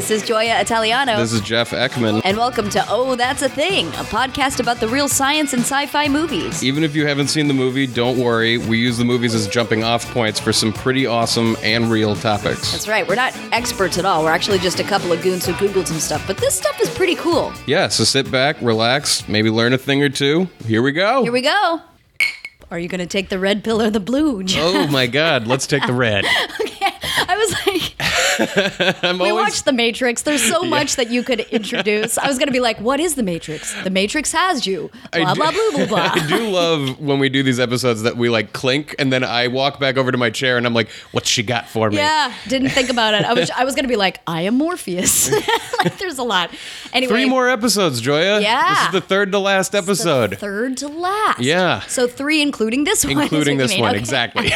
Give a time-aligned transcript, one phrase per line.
[0.00, 1.18] This is Joya Italiano.
[1.18, 2.22] This is Jeff Ekman.
[2.24, 5.84] and welcome to Oh, That's a Thing, a podcast about the real science in sci
[5.86, 6.64] fi movies.
[6.64, 8.56] Even if you haven't seen the movie, don't worry.
[8.56, 12.72] We use the movies as jumping off points for some pretty awesome and real topics.
[12.72, 14.24] That's right, we're not experts at all.
[14.24, 16.88] We're actually just a couple of goons who Googled some stuff, but this stuff is
[16.88, 17.52] pretty cool.
[17.66, 20.48] Yeah, so sit back, relax, maybe learn a thing or two.
[20.64, 21.24] Here we go.
[21.24, 21.80] Here we go.
[22.70, 24.44] Are you going to take the red pill or the blue?
[24.56, 26.24] oh my god, let's take the red.
[26.62, 26.94] Okay.
[27.28, 27.69] I was like,
[29.02, 30.22] I'm we always watched The Matrix.
[30.22, 32.18] There's so much that you could introduce.
[32.18, 33.74] I was going to be like, what is The Matrix?
[33.82, 34.90] The Matrix has you.
[35.12, 38.28] Blah, I blah, blah, blah, I do love when we do these episodes that we
[38.28, 41.28] like clink and then I walk back over to my chair and I'm like, what's
[41.28, 41.96] she got for me?
[41.96, 43.24] Yeah, didn't think about it.
[43.24, 45.30] I was I was gonna be like, I am Morpheus.
[45.84, 46.50] like, there's a lot.
[46.92, 48.40] Anyway, Three more episodes, Joya.
[48.40, 48.68] Yeah.
[48.74, 50.38] This is the third to last episode.
[50.38, 51.40] third to last.
[51.40, 51.80] Yeah.
[51.82, 53.18] So three, including this one.
[53.20, 53.98] Including this one, Okay.
[53.98, 54.48] exactly.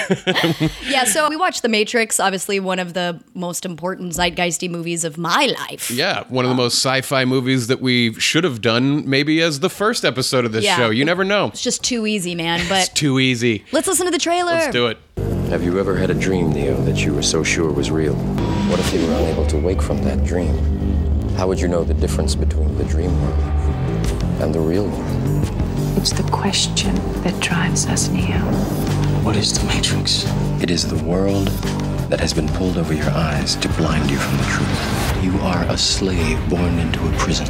[0.89, 1.05] Yeah.
[1.05, 2.19] So we watched The Matrix.
[2.21, 5.91] Obviously, one of the most important zeitgeisty movies of my life.
[5.91, 9.69] Yeah, one of the most sci-fi movies that we should have done maybe as the
[9.69, 10.77] first episode of this Yeah.
[10.77, 10.91] show.
[10.91, 11.47] You never know.
[11.49, 12.61] It's just too easy, man.
[12.65, 13.65] It's But too easy.
[13.73, 14.53] let's listen to the trailer.
[14.53, 14.99] Let's do it.
[15.51, 18.15] Have you ever had a dream, Neo, that you were so sure was real?
[18.71, 20.55] What if you were unable to wake from that dream?
[21.37, 23.45] How would you know the difference between the dream world
[24.43, 25.49] and the real world?
[25.99, 28.39] It's the question that drives us, Neo.
[29.27, 30.25] What is the Matrix?
[30.63, 31.49] It is the world
[32.09, 35.25] that has been pulled over your eyes to blind you from the truth.
[35.25, 37.47] You are a slave born into a prison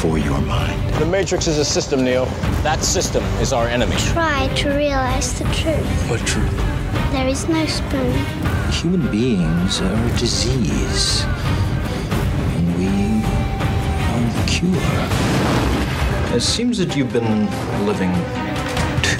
[0.00, 0.94] for your mind.
[0.94, 2.24] The Matrix is a system, Neo.
[2.62, 3.96] That system is our enemy.
[3.96, 6.10] try to realize the truth.
[6.10, 6.56] What truth?
[7.12, 8.12] There is no spoon.
[8.70, 13.22] Human beings are a disease, and we
[14.12, 16.36] are the cure.
[16.36, 17.46] It seems that you've been
[17.86, 18.12] living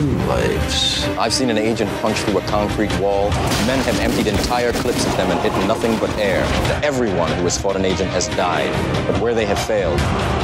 [0.03, 1.05] two lives.
[1.17, 3.31] I've seen an agent punch through a concrete wall.
[3.67, 6.43] Men have emptied entire clips of them and hit nothing but air.
[6.83, 8.73] Everyone who has fought an agent has died.
[9.07, 10.01] But where they have failed,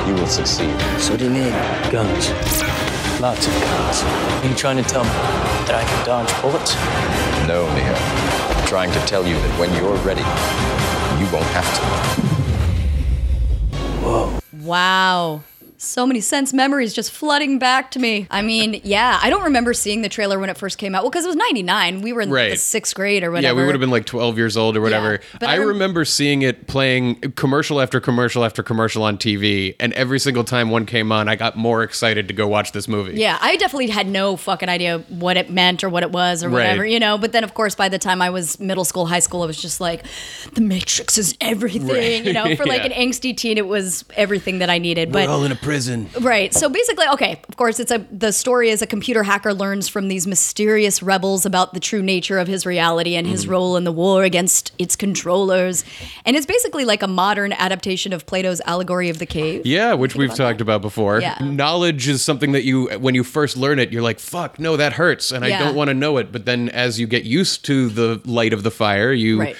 [0.06, 0.78] you will succeed.
[1.00, 1.50] So what do you mean?
[1.90, 2.30] Guns.
[3.20, 4.02] Lots of guns.
[4.44, 5.10] Are you trying to tell me
[5.66, 6.74] that I can dodge bullets?
[7.48, 7.94] No, Neo.
[7.94, 10.26] I'm trying to tell you that when you're ready,
[11.18, 11.82] you won't have to.
[14.04, 14.38] Whoa.
[14.62, 15.42] Wow.
[15.80, 18.26] So many sense memories just flooding back to me.
[18.32, 21.04] I mean, yeah, I don't remember seeing the trailer when it first came out.
[21.04, 22.00] Well, because it was 99.
[22.02, 23.54] We were in the sixth grade or whatever.
[23.54, 25.20] Yeah, we would have been like 12 years old or whatever.
[25.38, 29.76] but I, I rem- remember seeing it playing commercial after commercial after commercial on TV,
[29.78, 32.88] and every single time one came on, I got more excited to go watch this
[32.88, 33.14] movie.
[33.18, 36.48] Yeah, I definitely had no fucking idea what it meant or what it was or
[36.48, 36.54] Right.
[36.64, 37.18] whatever, you know.
[37.18, 39.62] But then, of course, by the time I was middle school, high school, it was
[39.62, 40.04] just like,
[40.54, 42.24] the Matrix is everything, Right.
[42.24, 42.44] you know.
[42.56, 42.92] For like Yeah.
[42.98, 45.12] an angsty teen, it was everything that I needed.
[45.12, 46.08] But in a prison.
[46.20, 46.52] Right.
[46.54, 50.08] So basically, okay, of course, it's a the story is a computer hacker learns from
[50.08, 53.50] these mysterious rebels about the true nature of his reality and his mm.
[53.50, 55.84] role in the war against its controllers.
[56.24, 59.66] And it's basically like a modern adaptation of Plato's allegory of the cave.
[59.66, 61.20] Yeah, which we've talked about before.
[61.20, 61.36] Yeah.
[61.40, 64.94] Knowledge is something that you, when you first learn it, you're like, fuck, no, that
[64.94, 66.32] hurts, and I don't want to know it.
[66.32, 69.56] But then as you get used to the light of the fire, you Right.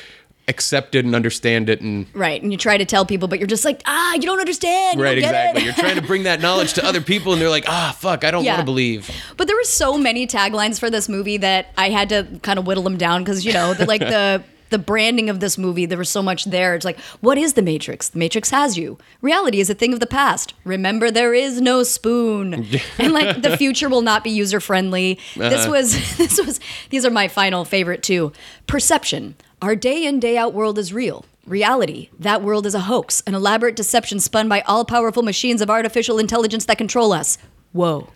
[0.48, 2.42] Accept it and understand it and Right.
[2.42, 4.98] And you try to tell people, but you're just like, ah, you don't understand.
[4.98, 5.62] You Right, don't exactly.
[5.64, 8.30] You're trying to bring that knowledge to other people, and they're like, "Ah, fuck, I
[8.30, 8.52] don't Yeah.
[8.54, 12.08] want to believe." But there were so many taglines for this movie that I had
[12.08, 15.40] to kind of whittle them down because you know, the, like the the branding of
[15.40, 16.74] this movie, there was so much there.
[16.74, 18.08] It's like, what is the Matrix?
[18.10, 18.98] The Matrix has you.
[19.22, 20.54] Reality is a thing of the past.
[20.64, 22.66] Remember, there is no spoon,
[22.98, 25.18] and like the future will not be user friendly.
[25.36, 25.70] This Uh-huh.
[25.72, 28.32] was this was these are my final favorite two.
[28.66, 29.34] Perception.
[29.62, 31.24] Our day in day out world is real.
[31.46, 32.10] Reality.
[32.18, 36.18] That world is a hoax, an elaborate deception spun by all powerful machines of artificial
[36.18, 37.38] intelligence that control us.
[37.72, 38.08] Whoa.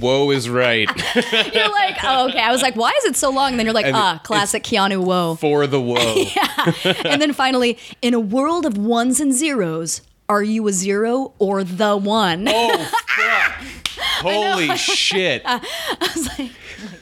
[0.00, 0.88] Whoa is right
[1.54, 2.40] You're like, oh, okay.
[2.40, 3.50] I was like, why is it so long?
[3.52, 5.36] And then you're like, And ah, classic Keanu Whoa.
[5.36, 5.96] for the whoa.
[6.36, 6.72] yeah.
[7.04, 11.62] and then finally, in a world of ones and zeros, are you a zero or
[11.62, 12.46] the one?
[12.48, 13.66] Oh fuck!
[14.22, 15.42] Holy shit!
[15.44, 15.60] I
[16.00, 16.52] was like,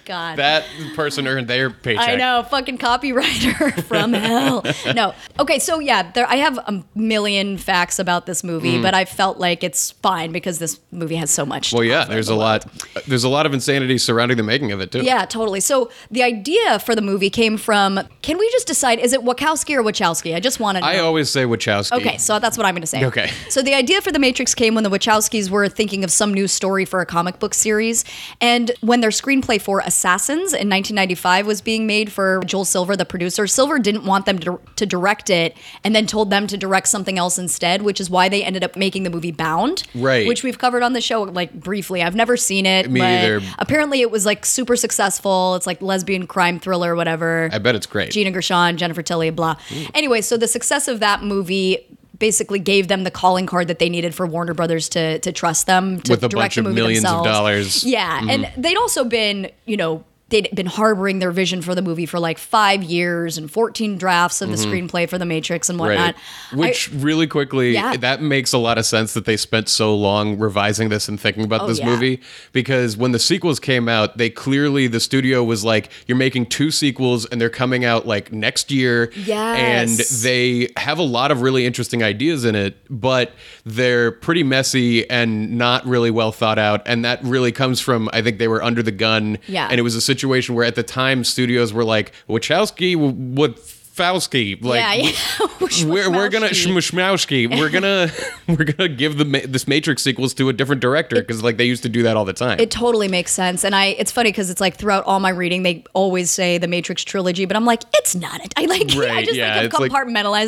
[0.09, 0.39] God.
[0.39, 0.65] That
[0.97, 2.09] person earned their paycheck.
[2.09, 4.65] I know, fucking copywriter from hell.
[4.95, 5.15] No.
[5.39, 9.39] Okay, so yeah, there I have a million facts about this movie, but I felt
[9.39, 11.71] like it's fine because this movie has so much.
[11.71, 11.75] Mm.
[11.75, 12.05] Well, yeah.
[12.07, 12.65] There's the a world.
[12.65, 13.05] lot.
[13.07, 15.03] There's a lot of insanity surrounding the making of it too.
[15.03, 15.61] Yeah, totally.
[15.61, 18.01] So the idea for the movie came from.
[18.23, 18.99] Can we just decide?
[18.99, 20.35] Is it Wachowski or Wachowski?
[20.35, 20.81] I just want to.
[20.81, 20.87] know.
[20.87, 21.93] I always say Wachowski.
[21.99, 23.05] Okay, so that's what I'm going to say.
[23.05, 23.31] Okay.
[23.51, 26.49] So the idea for The Matrix came when the Wachowskis were thinking of some new
[26.49, 28.05] story for a comic book series.
[28.41, 32.95] And when their screenplay for A Assassins in 1995 was being made for Joel Silver,
[32.95, 33.49] the producer.
[33.49, 37.19] Silver didn't want them to, to direct it and then told them to direct something
[37.19, 39.83] else instead, which is why they ended up making the movie Bound.
[39.97, 40.29] Right.
[40.29, 42.01] Which we've covered on the show like briefly.
[42.01, 42.89] I've never seen it.
[42.89, 43.41] Me but either.
[43.59, 45.57] Apparently it was like super successful.
[45.57, 47.49] It's like lesbian crime thriller whatever.
[47.53, 48.13] I bet it's great.
[48.13, 49.57] Gina Gershon, Jennifer Tilly, blah.
[49.95, 51.85] Anyway, so the success of that movie
[52.19, 55.67] basically gave them the calling card that they needed for Warner Brothers to to trust
[55.67, 57.29] them to With a direct bunch the of movie millions of themselves.
[57.29, 57.85] dollars.
[57.85, 58.61] Yeah, and mm-hmm.
[58.61, 62.37] they'd also been, you know, they'd been harboring their vision for the movie for like
[62.37, 66.15] five years and 14 drafts of the screenplay for The Matrix and whatnot.
[66.17, 66.61] Mm-hmm.
[66.61, 66.69] Right.
[66.69, 67.97] Which really quickly, Yeah.
[67.97, 71.45] that makes a lot of sense that they spent so long revising this and thinking
[71.45, 71.87] about Oh, this yeah.
[71.87, 72.21] movie
[72.53, 76.71] because when the sequels came out, they clearly the studio was like, "You're making two
[76.71, 79.89] sequels and they're coming out like next year." And
[80.23, 83.33] they have a lot of really interesting ideas in it, but
[83.65, 86.83] they're pretty messy and not really well thought out.
[86.85, 89.39] And that really comes from I think they were under the gun.
[89.47, 89.69] Yeah.
[89.71, 90.18] And it was a situation
[90.55, 93.59] where at the time studios were like, Wachowski would.
[93.99, 95.85] Fowski, like yeah, yeah.
[95.87, 97.49] we're, we're gonna Schmashmowski.
[97.59, 98.11] We're gonna
[98.49, 101.83] we're gonna give the this Matrix sequels to a different director because like they used
[101.83, 102.61] to do that all the time.
[102.61, 103.87] It totally makes sense, and I.
[103.99, 107.45] It's funny because it's like throughout all my reading, they always say the Matrix trilogy,
[107.45, 108.41] but I'm like, it's not.
[108.41, 108.83] A, I like.
[108.97, 109.93] I just yeah, like have it's like-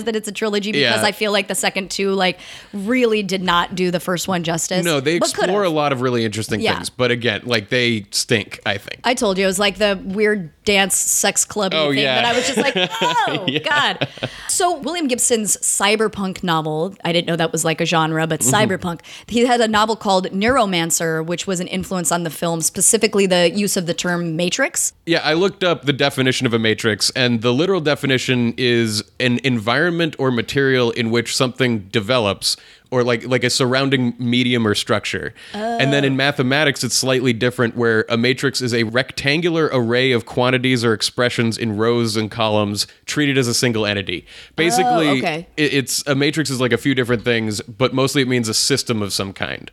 [0.04, 1.06] that it's a trilogy because Yeah.
[1.06, 2.38] I feel like the second two like
[2.72, 4.84] really did not do the first one justice.
[4.84, 6.74] no, they explore a lot of really interesting Yeah.
[6.76, 8.60] things, but again, like they stink.
[8.66, 9.00] I think.
[9.04, 12.22] I told you it was like the weird dance sex club Oh, thing yeah.
[12.22, 14.08] that I was just like, oh god.
[14.48, 18.54] So William Gibson's cyberpunk novel, I didn't know that was like a genre, but Mm-hmm.
[18.72, 19.00] cyberpunk.
[19.26, 23.50] He had a novel called Neuromancer, which was an influence on the film, specifically the
[23.50, 24.92] use of the term matrix.
[25.06, 29.38] Yeah, I looked up the definition of a matrix, and the literal definition is an
[29.44, 32.56] environment or material in which something develops,
[32.90, 35.32] or like like a surrounding medium or structure.
[35.54, 36.16] And then in oh.
[36.16, 41.56] mathematics, it's slightly different, where a matrix is a rectangular array of quantities or expressions
[41.56, 44.26] in rows and columns treated as a single entity.
[44.56, 45.46] Basically, Oh, okay.
[45.56, 48.54] it- it's a matrix is like a few different things, but mostly it means a
[48.54, 49.70] system of some kind.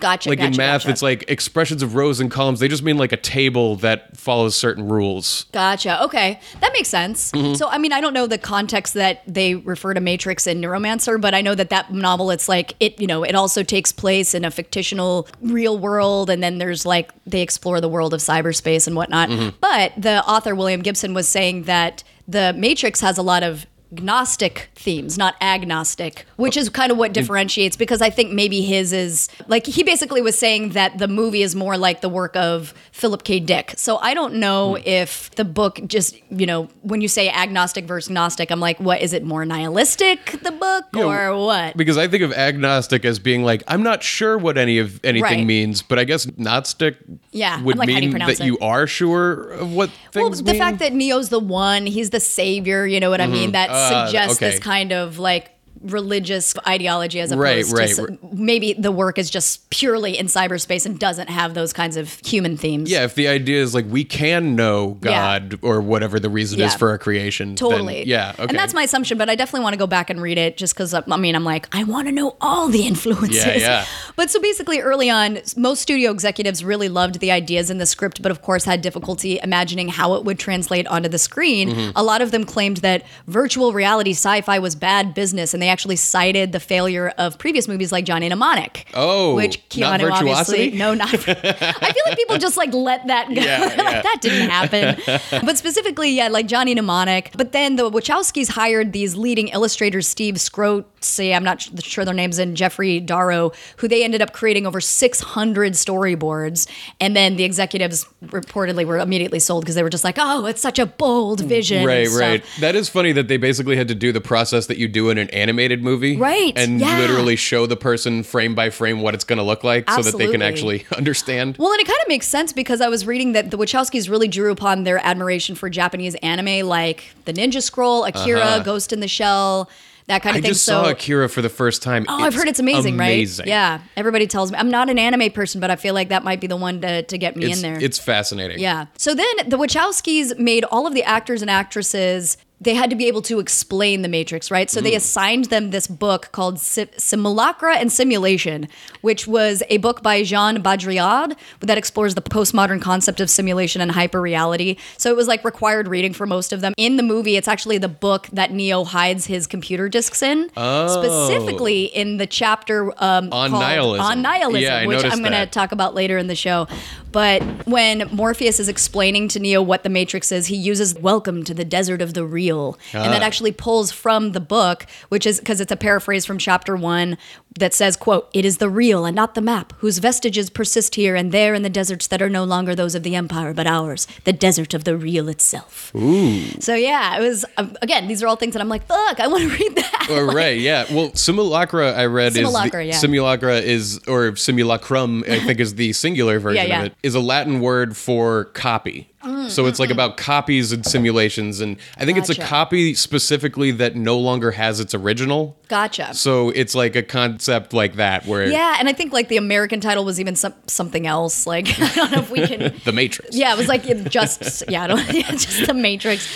[0.00, 0.28] Gotcha.
[0.28, 0.90] Like in math, gotcha.
[0.90, 2.60] it's like expressions of rows and columns.
[2.60, 5.46] They just mean like a table that follows certain rules.
[5.52, 6.02] Gotcha.
[6.04, 6.40] Okay.
[6.60, 7.32] That makes sense.
[7.32, 7.54] Mm-hmm.
[7.54, 11.20] So, I mean, I don't know the context that they refer to Matrix and Neuromancer,
[11.20, 14.34] but I know that that novel, it's like, it, you know, it also takes place
[14.34, 16.30] in a fictional real world.
[16.30, 19.28] And then there's like, they explore the world of cyberspace and whatnot.
[19.28, 19.56] Mm-hmm.
[19.60, 23.66] But the author, William Gibson, was saying that the Matrix has a lot of
[24.02, 28.92] gnostic themes, not agnostic, which is kind of what differentiates because I think maybe his
[28.92, 32.72] is like he basically was saying that the movie is more like the work of
[32.92, 33.40] Philip K.
[33.40, 33.74] Dick.
[33.76, 34.82] So I don't know Hmm.
[34.86, 39.00] if the book just, you know, when you say agnostic versus gnostic, I'm like, what
[39.02, 41.76] is it more nihilistic, the book, or what?
[41.76, 45.22] Because I think of agnostic as being like I'm not sure what any of anything
[45.38, 45.46] Right.
[45.46, 46.96] means, but I guess gnostic
[47.32, 48.46] Yeah, would like, you mean pronounce that it?
[48.46, 50.60] you are sure of what Well, things the mean.
[50.60, 53.52] fact that Neo's the one, he's the savior, you know what I mean?
[53.52, 55.50] That Uh, suggests this kind of like
[55.92, 58.32] religious ideology as Right, opposed right, to right.
[58.32, 62.56] maybe the work is just purely in cyberspace and doesn't have those kinds of human
[62.56, 62.90] themes.
[62.90, 65.10] yeah, if the idea is like we can know Yeah.
[65.38, 68.06] God or whatever the reason is for our creation, then Totally.
[68.06, 68.44] yeah, okay.
[68.48, 70.74] And that's my assumption, but I definitely want to go back and read it just
[70.74, 73.36] because, I mean, I'm like, I want to know all the influences.
[73.44, 73.86] Yeah, yeah.
[74.16, 78.22] But so basically, early on, most studio executives really loved the ideas in the script,
[78.22, 81.70] but of course had difficulty imagining how it would translate onto the screen.
[81.70, 81.90] Mm-hmm.
[81.96, 85.68] A lot of them claimed that virtual reality sci fi was bad business, and they
[85.76, 88.86] actually cited the failure of previous movies like Johnny Mnemonic.
[88.94, 90.70] Oh, which not Keanu obviously.
[90.86, 91.12] No, not.
[91.12, 93.34] I feel like people just like let that go.
[93.34, 94.00] Yeah, like, yeah.
[94.00, 94.96] that didn't happen.
[95.44, 97.32] but specifically, yeah, like Johnny Mnemonic.
[97.36, 102.38] But then the Wachowskis hired these leading illustrators, Steve Skroce, I'm not sure their names,
[102.38, 106.66] and Jeffrey Darrow, who they ended up creating over 600 storyboards.
[107.00, 110.62] And then the executives reportedly were immediately sold because they were just like, oh, it's
[110.62, 111.86] such a bold mm, vision.
[111.86, 112.44] Right, right.
[112.60, 115.18] That is funny that they basically had to do the process that you do in
[115.18, 116.16] an animated movie.
[116.18, 116.98] Right, And yeah.
[116.98, 120.18] literally show the person frame by frame what it's going to look like so that
[120.18, 121.56] they can actually understand.
[121.58, 124.28] Well, and it kind of makes sense because I was reading that the Wachowskis really
[124.28, 129.08] drew upon their admiration for Japanese anime like The Ninja Scroll, Akira, Ghost in the
[129.08, 129.70] Shell,
[130.08, 130.36] that kind Uh-huh.
[130.36, 130.50] I of thing.
[130.52, 132.04] just so, saw Akira for the first time.
[132.08, 133.44] Oh, I've heard it's amazing, amazing.
[133.44, 133.48] right?
[133.48, 133.80] Yeah.
[133.96, 134.58] Everybody tells me.
[134.58, 137.02] I'm not an anime person, but I feel like that might be the one to,
[137.02, 137.82] to get me It's, in there.
[137.82, 138.60] it's fascinating.
[138.60, 138.86] yeah.
[138.98, 143.06] So then the Wachowskis made all of the actors and actresses they had to be
[143.06, 144.70] able to explain the Matrix, right?
[144.70, 148.68] So they assigned them this book called Simulacra and Simulation,
[149.02, 153.90] which was a book by Jean Baudrillard that explores the postmodern concept of simulation and
[153.90, 154.78] hyperreality.
[154.96, 156.72] So it was like required reading for most of them.
[156.78, 161.84] In the movie, it's actually the book that Neo hides his computer disks in, specifically
[161.84, 164.06] in the chapter um, On called nihilism.
[164.06, 166.68] On nihilism, Yeah, which I'm going to talk about later in the show.
[167.16, 171.54] But when Morpheus is explaining to Neo what the Matrix is, he uses "Welcome to
[171.54, 173.24] the desert of the real," and that Ah.
[173.24, 177.16] actually pulls from the book, which is because it's a paraphrase from chapter one
[177.58, 181.16] that says, "quote It is the real and not the map, whose vestiges persist here
[181.16, 184.06] and there in the deserts that are no longer those of the empire but ours,
[184.24, 186.60] the desert of the real itself." Ooh.
[186.60, 188.08] So yeah, it was um, again.
[188.08, 190.60] These are all things that I'm like, "Fuck, I want to read that." Oh, right,
[190.70, 190.84] yeah.
[190.92, 192.98] Well, simulacra I read Simulacra, is yeah.
[192.98, 196.80] simulacra is or simulacrum I think is the singular version yeah.
[196.80, 199.08] of it is a Latin word for copy.
[199.48, 203.70] so it's like about copies and simulations and I think it's a Mm, copy specifically
[203.72, 205.56] that no longer has its original.
[205.68, 206.14] Gotcha.
[206.14, 209.80] So it's like a concept like that where Yeah, and I think like the American
[209.80, 211.46] title was even some, something else.
[211.46, 212.74] Like I don't know if we can.
[212.84, 213.34] the Matrix.
[213.36, 216.28] Yeah, it was like just yeah, I don't, yeah, just the Matrix.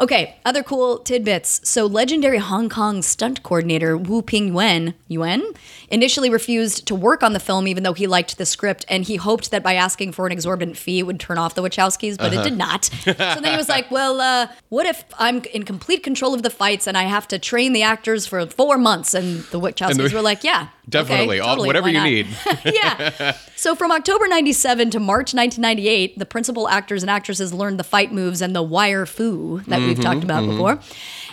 [0.00, 1.60] Okay, other cool tidbits.
[1.68, 5.42] So, legendary Hong Kong stunt coordinator Wu Ping Yuen, Yuen
[5.90, 9.16] initially refused to work on the film even though he liked the script and he
[9.16, 12.32] hoped that by asking for an exorbitant fee it would turn off the Wachowskis, but
[12.32, 12.40] Uh-huh.
[12.40, 12.84] it did not.
[12.84, 16.50] so then he was like, "Well, uh, what if I'm in complete control of the
[16.50, 20.14] fights and I have to train the actors for four months?" And the Wachowskis the-
[20.16, 21.40] were like, "Yeah, Definitely.
[21.40, 22.26] okay, All- whatever you need.
[22.64, 23.36] yeah.
[23.56, 28.12] So from October 97 to March 1998, the principal actors and actresses learned the fight
[28.12, 30.52] moves and the wire fu that we've mm-hmm, talked about mm-hmm.
[30.52, 30.80] before.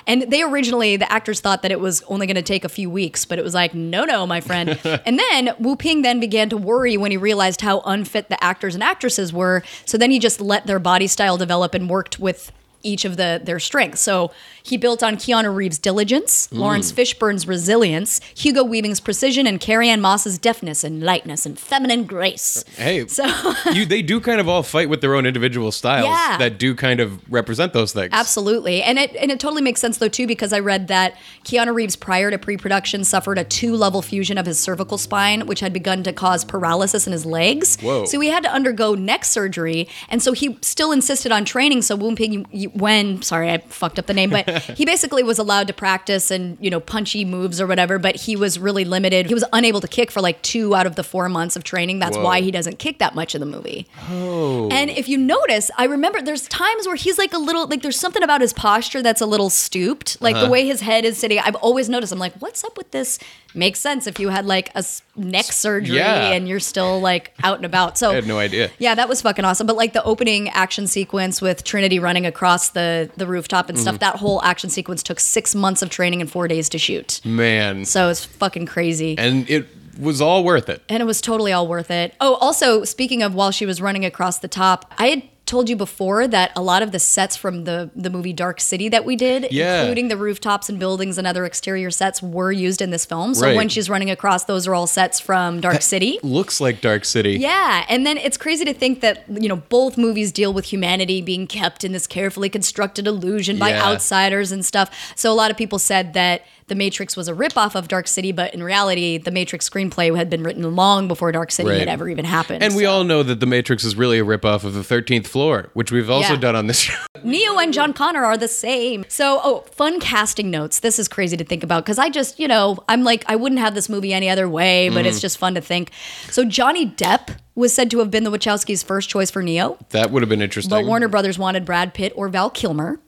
[0.07, 2.89] And they originally, the actors thought that it was only going to take a few
[2.89, 4.79] weeks, but it was like, no, no, my friend.
[5.05, 8.75] and then Wu Ping then began to worry when he realized how unfit the actors
[8.75, 9.63] and actresses were.
[9.85, 12.51] So then he just let their body style develop and worked with
[12.85, 13.99] each of the their strengths.
[13.99, 14.31] So
[14.65, 16.95] he built on Keanu Reeves' diligence, Laurence mm.
[16.95, 22.63] Fishburne's resilience, Hugo Weaving's precision, and Carrie Ann Moss's deftness and lightness and feminine grace.
[22.79, 23.25] Uh, hey, So
[23.73, 26.37] you they do kind of all fight with their own individual styles Yeah.
[26.39, 28.09] that do kind of represent those things.
[28.11, 28.81] Absolutely.
[28.81, 31.95] And it and it totally makes sense though too because I read that Keanu Reeves
[31.95, 36.11] prior to pre-production suffered a two-level fusion of his cervical spine which had begun to
[36.11, 37.77] cause paralysis in his legs.
[37.81, 38.05] Whoa.
[38.05, 41.95] So he had to undergo neck surgery and so he still insisted on training so
[41.95, 45.73] Wu Ping when sorry I fucked up the name but he basically was allowed to
[45.73, 49.25] practice and you know punchy moves or whatever but he was really limited.
[49.27, 51.99] He was unable to kick for like 2 out of the 4 months of training.
[51.99, 52.23] That's Whoa.
[52.23, 53.87] why he doesn't kick that much in the movie.
[54.09, 54.69] Oh.
[54.69, 57.99] And if you notice, I remember there's times where he's like a little like there's
[57.99, 60.45] something about his posture that's a little stooped, like Uh-huh.
[60.45, 61.39] the way his head is sitting.
[61.39, 62.11] I've always noticed.
[62.11, 63.19] I'm like, what's up with this?
[63.53, 64.83] Makes sense if you had like a
[65.15, 66.31] neck surgery Yeah.
[66.31, 67.97] and you're still like out and about.
[67.97, 68.69] So I had no idea.
[68.79, 69.65] Yeah, that was fucking awesome.
[69.65, 73.81] But like the opening action sequence with Trinity running across the the rooftop and Mm-hmm.
[73.87, 77.19] stuff, that whole action sequence took six months of training and four days to shoot.
[77.25, 77.83] Man.
[77.85, 79.17] So it's fucking crazy.
[79.17, 79.67] and it
[79.99, 80.81] was all worth it.
[80.89, 82.13] And it was totally all worth it.
[82.21, 85.75] Oh, also, speaking of while she was running across the top, I had told you
[85.75, 89.15] before that a lot of the sets from the the movie Dark City that we
[89.15, 89.81] did, Yeah.
[89.81, 93.33] including the rooftops and buildings and other exterior sets, were used in this film.
[93.35, 93.55] So Right.
[93.55, 96.19] when she's running across, those are all sets from Dark City.
[96.23, 97.33] Looks like Dark City.
[97.33, 101.21] Yeah, and then it's crazy to think that you know both movies deal with humanity
[101.21, 103.85] being kept in this carefully constructed illusion by Yeah.
[103.85, 104.89] outsiders and stuff.
[105.15, 108.31] So a lot of people said that The Matrix was a ripoff of Dark City,
[108.31, 111.77] but in reality, the Matrix screenplay had been written long before Dark City Right.
[111.79, 112.63] had ever even happened.
[112.63, 115.69] And we all know that The Matrix is really a ripoff of The 13th Floor,
[115.73, 116.39] which we've also Yeah.
[116.39, 116.95] done on this show.
[117.23, 119.05] Neo and John Connor are the same.
[119.09, 120.79] So, oh, fun casting notes.
[120.79, 123.61] This is crazy to think about because I just, you know, I'm like, I wouldn't
[123.61, 125.09] have this movie any other way, but Mm.
[125.09, 125.91] it's just fun to think.
[126.31, 130.09] So, Johnny Depp was said to have been the Wachowskis' first choice for Neo, That
[130.09, 130.71] would have been interesting.
[130.71, 132.99] but Warner Brothers wanted Brad Pitt or Val Kilmer.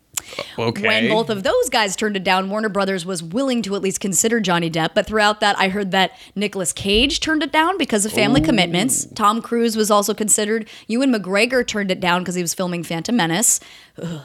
[0.57, 0.87] Uh, okay.
[0.87, 3.99] When both of those guys turned it down, Warner Brothers was willing to at least
[3.99, 4.91] consider Johnny Depp.
[4.93, 9.05] But throughout that, I heard that Nicolas Cage turned it down because of family commitments.
[9.15, 10.67] Tom Cruise was also considered.
[10.87, 13.59] Ewan McGregor turned it down because he was filming Phantom Menace.
[14.01, 14.21] Ugh.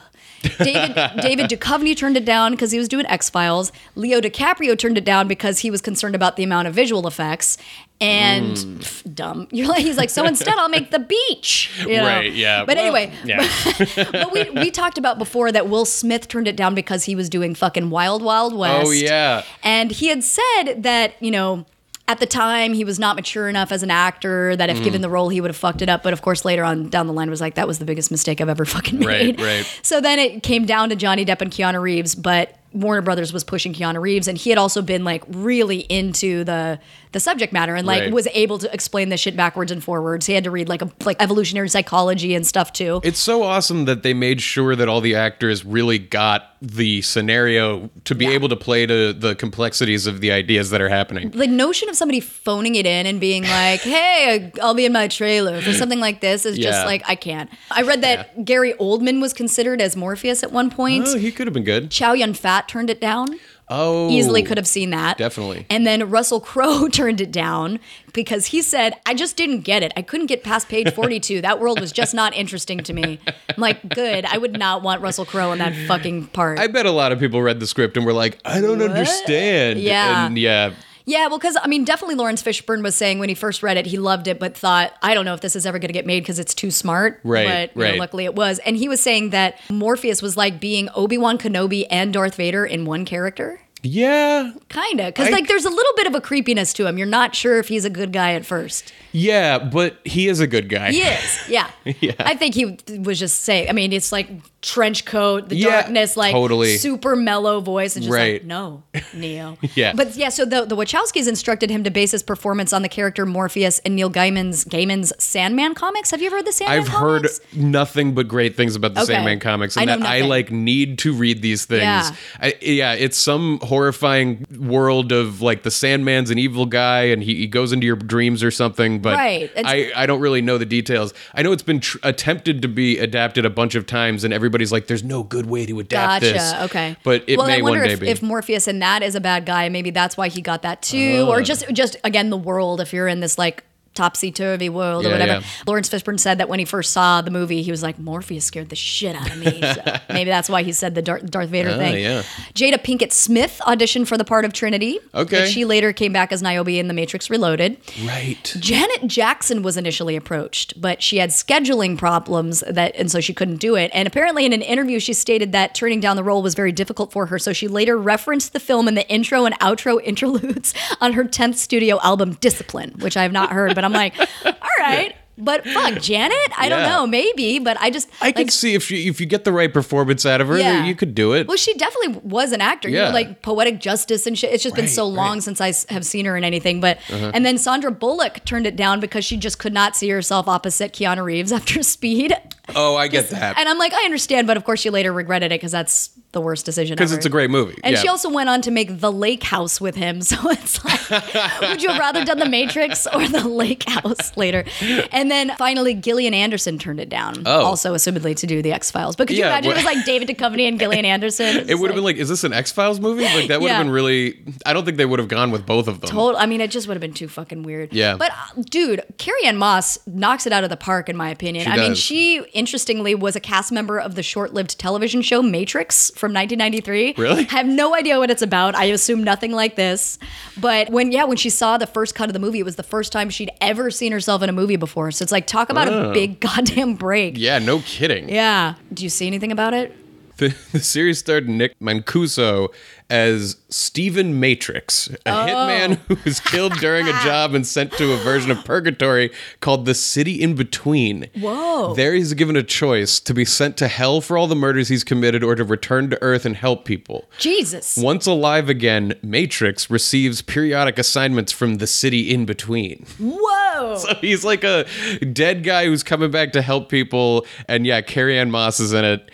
[0.59, 3.71] David David Duchovny turned it down because he was doing X Files.
[3.95, 7.57] Leo DiCaprio turned it down because he was concerned about the amount of visual effects.
[8.01, 8.77] And Hmm.
[8.79, 11.71] pff, dumb, you're like he's like so instead I'll make the beach.
[11.87, 12.05] you know?
[12.05, 12.65] Right, yeah.
[12.65, 13.47] But Well, anyway, yeah.
[14.11, 17.29] but we, we talked about before that Will Smith turned it down because he was
[17.29, 18.87] doing fucking Wild Wild West.
[18.87, 19.43] Oh, yeah.
[19.63, 21.65] And he had said that, you know,
[22.09, 24.83] at the time he was not mature enough as an actor that if Mm.
[24.83, 26.03] given the role he would have fucked it up.
[26.03, 28.41] But of course later on down the line was like, that was the biggest mistake
[28.41, 29.79] I've ever fucking made Right, right.
[29.83, 33.43] So then it came down to Johnny Depp and Keanu Reeves, but Warner Brothers was
[33.43, 36.79] pushing Keanu Reeves, and he had also been like really into the
[37.11, 38.11] the subject matter and like Right.
[38.11, 40.25] was able to explain this shit backwards and forwards.
[40.25, 43.01] He had to read like a like evolutionary psychology and stuff too.
[43.03, 47.89] It's so awesome that they made sure that all the actors really got the scenario
[48.05, 51.29] to be able to play to the complexities of the ideas that are happening.
[51.31, 55.07] the notion of somebody phoning it in and being like, "Hey, I'll be in my
[55.07, 57.49] trailer" for something like this is just like I can't.
[57.69, 61.05] I read that Gary Oldman was considered as Morpheus at one point.
[61.07, 61.91] Oh, he could have been good.
[61.91, 63.39] Chow Yun Fat turned it down.
[63.69, 65.17] Oh, Easily could have seen that.
[65.17, 65.65] Definitely.
[65.69, 67.79] And then Russell Crowe turned it down
[68.13, 69.93] because he said, I just didn't get it.
[69.95, 71.41] I couldn't get past page 42.
[71.41, 73.19] that world was just not interesting to me.
[73.27, 74.25] I'm like, good.
[74.25, 76.59] I would not want Russell Crowe in that fucking part.
[76.59, 79.79] I bet a lot of people read the script and were like, I don't understand.
[79.79, 80.27] Yeah.
[80.27, 80.73] And yeah.
[81.05, 83.85] Yeah, well, because I mean, definitely Laurence Fishburne was saying when he first read it,
[83.85, 86.05] he loved it, but thought, I don't know if this is ever going to get
[86.05, 87.19] made because it's too smart.
[87.23, 88.59] Right, But you know, luckily it was.
[88.59, 92.65] And he was saying that Morpheus was like being Obi Wan Kenobi and Darth Vader
[92.65, 93.59] in one character.
[93.83, 94.53] Yeah.
[94.69, 95.07] Kind of.
[95.07, 96.97] Because, like, there's a little bit of a creepiness to him.
[96.97, 98.93] You're not sure if he's a good guy at first.
[99.13, 100.91] Yeah, but he is a good guy.
[100.91, 101.39] He is.
[101.49, 101.69] Yeah.
[101.99, 102.13] Yeah.
[102.19, 104.29] I think he was just saying, I mean, it's like
[104.61, 106.77] trench coat, the Yeah, darkness, like totally.
[106.77, 108.35] super mellow voice, and just Right.
[108.41, 109.57] like, no, Neo.
[109.75, 109.91] Yeah.
[109.93, 113.25] But yeah, so the, the Wachowskis instructed him to base his performance on the character
[113.25, 116.11] Morpheus in Neil Gaiman's Gaiman's Sandman comics.
[116.11, 119.13] Have you ever heard the Sandman I've heard nothing but great things about the Okay.
[119.13, 121.81] Sandman comics, and know that I like need to read these things.
[121.83, 122.11] Yeah.
[122.39, 127.35] I, yeah, it's some horrifying world of like the Sandman's an evil guy, and he,
[127.35, 129.01] he goes into your dreams or something.
[129.03, 129.51] But Right.
[129.55, 131.13] I I don't really know the details.
[131.35, 134.71] I know it's been tr- attempted to be adapted a bunch of times, and everybody's
[134.71, 136.33] like, "There's no good way to adapt Gotcha.
[136.33, 136.95] this." Okay.
[137.03, 138.07] but it well, may I wonder one day if, be.
[138.09, 141.25] if Morpheus in that is a bad guy, maybe that's why he got that too,
[141.29, 141.43] or uh.
[141.43, 142.81] just just again the world.
[142.81, 145.33] If you're in this like topsy turvy world or whatever.
[145.33, 145.43] yeah.
[145.67, 148.69] Laurence Fishburne said that when he first saw the movie, he was like, Morpheus scared
[148.69, 149.61] the shit out of me.
[149.61, 152.01] So maybe that's why he said the Darth, Darth Vader Ah, thing.
[152.03, 152.21] yeah.
[152.53, 154.99] Jada Pinkett Smith auditioned for the part of Trinity.
[155.13, 155.43] Okay.
[155.43, 157.77] And she later came back as Niobe in The Matrix Reloaded.
[158.05, 158.55] right.
[158.59, 163.57] Janet Jackson was initially approached, but she had scheduling problems that and so she couldn't
[163.57, 163.91] do it.
[163.93, 167.11] And apparently in an interview she stated that turning down the role was very difficult
[167.11, 171.13] for her, so she later referenced the film in the intro and outro interludes on
[171.13, 175.15] her 10th studio album Discipline, which I have not heard, but I'm like, all right.
[175.35, 176.37] But fuck, Janet?
[176.55, 179.45] I don't know, maybe, but I just I could see if you if you get
[179.45, 180.85] the right performance out of her, Yeah.
[180.85, 181.47] you could do it.
[181.47, 182.87] Well, she definitely was an actor.
[182.87, 183.13] You know, Yeah.
[183.13, 184.53] like poetic justice and shit.
[184.53, 185.43] It's just been so long right.
[185.43, 186.79] since I have seen her in anything.
[186.81, 187.31] But Uh-huh.
[187.33, 190.93] and then Sandra Bullock turned it down because she just could not see herself opposite
[190.93, 192.35] Keanu Reeves after Speed.
[192.75, 193.57] Oh, I get that.
[193.57, 196.41] And I'm like, I understand, but of course she later regretted it because that's the
[196.41, 196.95] worst decision.
[196.95, 197.19] Because ever.
[197.19, 197.79] it's a great movie.
[197.83, 198.01] And yeah.
[198.01, 200.21] she also went on to make The Lake House with him.
[200.33, 204.63] So it's like, would you have rather done The Matrix or The Lake House later?
[205.11, 207.43] And then finally, Gillian Anderson turned it down.
[207.45, 207.65] Oh.
[207.65, 209.15] Also, assumedly to do The X Files.
[209.15, 211.69] But could you Yeah, imagine it was like David Duchovny and Gillian Anderson?
[211.73, 213.23] It would have been like, is this an X Files movie?
[213.25, 213.83] Like that would have Yeah.
[213.83, 214.39] been really.
[214.65, 216.09] I don't think they would have gone with both of them.
[216.09, 217.93] Total, I mean, it just would have been too fucking weird.
[217.93, 218.15] Yeah.
[218.15, 221.65] But uh, dude, Carrie Ann Moss knocks it out of the park, in my opinion.
[221.65, 226.11] She I mean, she interestingly was a cast member of the short-lived television show Matrix
[226.11, 227.15] from 1993.
[227.17, 227.47] Really?
[227.47, 228.75] I have no idea what it's about.
[228.75, 230.17] I assume nothing like this.
[230.57, 232.83] But when yeah, when she saw the first cut of the movie, it was the
[232.83, 235.11] first time she'd ever seen herself in a movie before.
[235.11, 236.13] So it's like talk about a oh.
[236.13, 237.35] big goddamn break.
[237.35, 237.39] Oh.
[237.39, 238.29] Yeah, no kidding.
[238.29, 238.75] Yeah.
[238.93, 239.95] Do you see anything about it?
[240.43, 242.67] The, the series starred Nick Mancuso
[243.09, 245.45] as Stephen Matrix, a Oh.
[245.45, 249.85] hitman who was killed during a job and sent to a version of purgatory called
[249.85, 251.29] the City in Between.
[251.39, 251.93] Whoa.
[251.93, 255.05] There he's given a choice to be sent to hell for all the murders he's
[255.05, 257.29] committed or to return to Earth and help people.
[257.39, 257.95] Jesus.
[257.97, 263.05] Once alive again, Matrix receives periodic assignments from the city in between.
[263.17, 263.95] Whoa.
[263.97, 264.85] So he's like a
[265.31, 269.05] dead guy who's coming back to help people, and yeah, Carrie Ann Moss is in
[269.05, 269.29] it.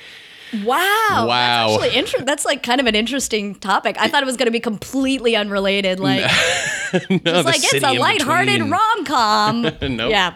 [0.54, 1.26] Wow.
[1.28, 1.68] Wow.
[1.68, 3.96] That's actually inter- that's like kind of an interesting topic.
[4.00, 6.00] I thought it was going to be completely unrelated.
[6.00, 6.22] Like,
[7.10, 9.62] No, it's like it's a lighthearted rom com.
[9.82, 10.12] Nope.
[10.12, 10.34] Yeah.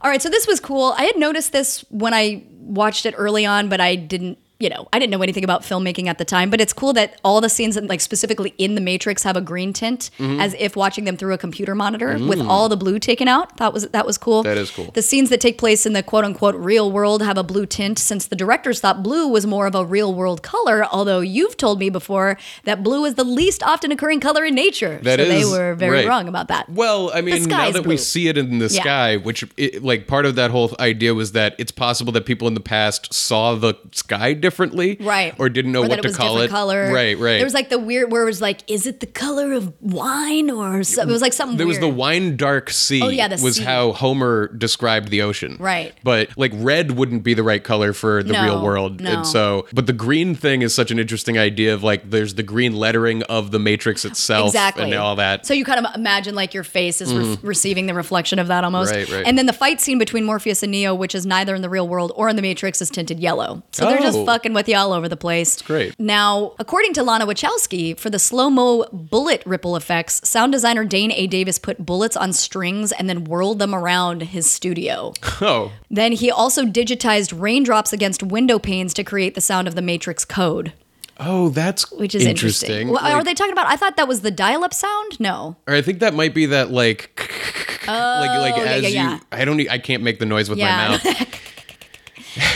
[0.00, 0.22] All right.
[0.22, 0.94] So this was cool.
[0.96, 4.38] I had noticed this when I watched it early on, but I didn't.
[4.62, 7.20] You know, I didn't know anything about filmmaking at the time, but it's cool that
[7.24, 10.40] all the scenes, like specifically in the Matrix, have a green tint, Mm-hmm.
[10.40, 13.56] as if watching them through a computer monitor with all the blue taken out.
[13.56, 14.42] That was that was cool.
[14.42, 14.44] Mm.
[14.44, 14.90] That is cool.
[14.92, 17.98] The scenes that take place in the quote unquote real world have a blue tint
[17.98, 21.80] since the directors thought blue was more of a real world color, although you've told
[21.80, 24.98] me before that blue is the least often occurring color in nature.
[25.02, 26.06] That so they were very right.
[26.08, 26.68] wrong about that.
[26.68, 28.82] Well, I mean, now is that we see it in the Yeah.
[28.82, 32.46] sky, which it, like part of that whole idea was that it's possible that people
[32.46, 35.34] in the past saw the sky differently differently, Right.
[35.38, 36.92] Or didn't know Or what it to was call it, color.
[36.92, 37.18] right?
[37.18, 37.36] Right.
[37.36, 40.50] There was like the weird where it was like, is it the color of wine
[40.50, 41.08] or something?
[41.08, 43.02] It was like something There was the wine dark sea.
[43.02, 43.62] Oh, yeah, the was sea.
[43.64, 45.56] how Homer described the ocean.
[45.58, 45.94] Right.
[46.04, 49.00] But like red wouldn't be the right color for the No, real world.
[49.00, 49.10] no.
[49.10, 52.42] And so but the green thing is such an interesting idea of like there's the
[52.42, 55.46] green lettering of the matrix itself exactly and all that.
[55.46, 57.46] So you kind of imagine like your face is re- mm-hmm.
[57.46, 58.92] receiving the reflection of that almost.
[58.92, 59.24] Right, right.
[59.26, 61.88] And then the fight scene between Morpheus and Neo, which is neither in the real
[61.88, 63.62] world or in the Matrix, is tinted yellow.
[63.72, 64.26] So they're just Oh.
[64.42, 65.54] Fucking with you all over the place.
[65.54, 66.00] That's great.
[66.00, 71.12] Now, according to Lana Wachowski, for the slow mo bullet ripple effects, sound designer Dane
[71.12, 71.28] A.
[71.28, 75.12] Davis put bullets on strings and then whirled them around his studio.
[75.40, 75.70] oh.
[75.90, 80.24] then he also digitized raindrops against window panes to create the sound of the Matrix
[80.24, 80.72] code.
[81.20, 82.70] Oh, that's Which is interesting.
[82.70, 82.88] interesting.
[82.88, 83.68] Well, are they talking about?
[83.68, 85.20] I thought that was the dial-up sound.
[85.20, 87.12] No, or I think that might be that like
[87.86, 89.20] like like Oh, yeah, as yeah, you yeah.
[89.30, 91.38] I don't I can't make the noise with my mouth.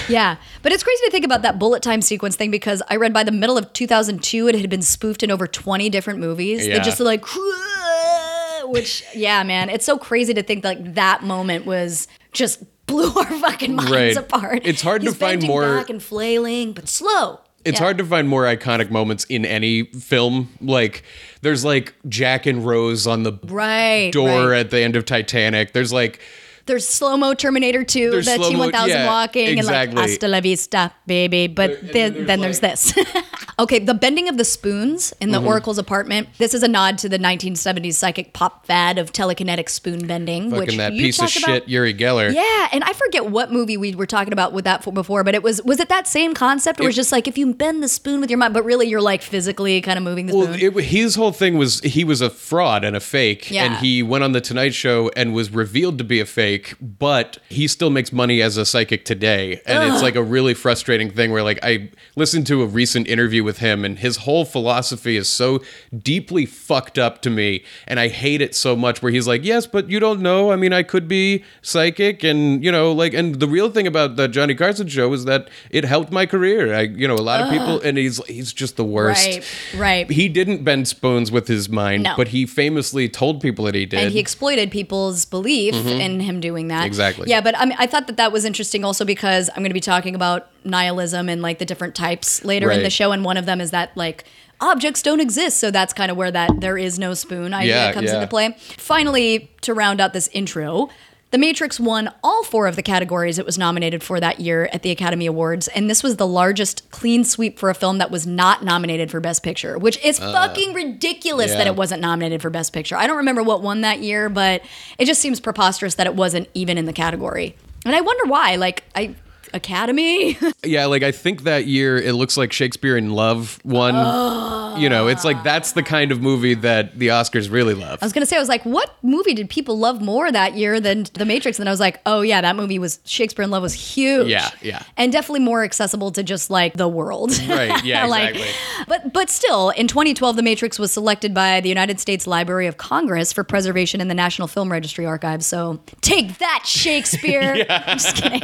[0.09, 3.13] Yeah, but it's crazy to think about that bullet time sequence thing because I read
[3.13, 6.67] by the middle of 2002 it had been spoofed in over 20 different movies.
[6.67, 6.79] Yeah.
[6.79, 7.25] They just like,
[8.65, 13.27] which yeah, man, it's so crazy to think like that moment was just blew our
[13.39, 14.17] fucking minds Right.
[14.17, 14.63] apart.
[14.65, 17.39] It's hard to find more- back and flailing, but slow.
[17.65, 17.85] It's Yeah.
[17.85, 20.49] hard to find more iconic moments in any film.
[20.61, 21.05] Like
[21.43, 24.59] there's like Jack and Rose on the right door right.
[24.59, 25.75] at the end of Titanic.
[25.75, 26.19] There's like
[26.67, 29.89] There's slow mo Terminator 2, There's the slow-mo- T1000 yeah, walking, exactly.
[29.89, 31.47] and like hasta la vista, baby.
[31.47, 32.93] But then, then there's, this.
[33.59, 35.43] okay, the bending of the spoons in Mm-hmm.
[35.45, 36.29] the Oracle's apartment.
[36.39, 40.77] This is a nod to the 1970s psychic pop fad of telekinetic spoon bending, which
[40.77, 41.31] that you piece of about.
[41.33, 42.33] shit Uri Geller.
[42.33, 45.35] Yeah, and I forget what movie we were talking about with that for before, but
[45.35, 46.81] it was was it that same concept?
[46.81, 48.87] Or it was just like if you bend the spoon with your mind, but really
[48.89, 50.79] you're like physically kind of moving the Well, spoon.
[50.79, 53.65] it, his whole thing was he was a fraud and a fake, Yeah.
[53.65, 57.39] and he went on the Tonight Show and was revealed to be a fake, but
[57.49, 61.33] he still makes money as a psychic today, and it's like a really frustrating thing
[61.33, 65.27] where like I listened to a recent interview with him, and his whole philosophy is
[65.29, 65.63] so
[65.97, 69.01] deeply fucked up to me, and I hate it so much.
[69.01, 70.53] Where he's like, "Yes, but you don't know.
[70.53, 74.17] I mean, I could be psychic, and you know, like, and the real thing about
[74.17, 76.75] the Johnny Carson show is that it helped my career.
[76.75, 80.11] I, you know, a lot of people, and he's he's just the worst." Right, right.
[80.11, 82.15] He didn't bend spoons with his mind, No.
[82.17, 84.01] but he famously told people that he did.
[84.01, 86.79] and he exploited people's belief in him doing that.
[86.81, 86.87] Mm-hmm.
[86.87, 87.31] Exactly.
[87.31, 89.75] Yeah, but I mean, I thought that that was interesting also because I'm going to
[89.75, 93.37] be talking about nihilism and like the different types later in the show, and one
[93.37, 94.25] of them is that like
[94.61, 97.93] objects don't exist, so that's kind of where that there is no spoon idea Yeah,
[97.93, 98.17] comes yeah.
[98.17, 98.57] into play.
[98.77, 100.89] Finally, to round out this intro.
[101.33, 104.83] The Matrix won all four of the categories it was nominated for that year at
[104.83, 108.27] the Academy Awards, and this was the largest clean sweep for a film that was
[108.29, 112.49] not nominated for Best Picture, which is fucking ridiculous that Uh, it wasn't nominated for
[112.49, 112.97] Best Picture.
[112.97, 114.63] I don't remember what won that year, but
[114.99, 117.57] it just seems preposterous that it wasn't even in the category.
[117.85, 118.55] And I wonder why.
[118.55, 119.17] Like, I
[119.57, 120.39] Academy.
[120.65, 123.95] yeah, like I think that year it looks like Shakespeare in Love won.
[123.97, 124.77] Oh.
[124.79, 127.99] You know, it's like that's the kind of movie that the Oscars really love.
[128.03, 130.81] I was gonna say, I was like, what movie did people love more that year
[130.81, 131.59] than The Matrix?
[131.59, 134.29] And then I was like, oh yeah, that movie was Shakespeare in Love was huge.
[134.29, 134.83] Yeah, yeah.
[134.97, 137.31] and definitely more accessible to just like the world.
[137.49, 138.85] Right, yeah, Like, exactly.
[138.87, 142.77] But but still, in 2012, The Matrix was selected by the United States Library of
[142.77, 145.47] Congress for preservation in the National Film Registry Archives.
[145.47, 147.67] So take that, Shakespeare.
[147.69, 148.43] I'm just kidding.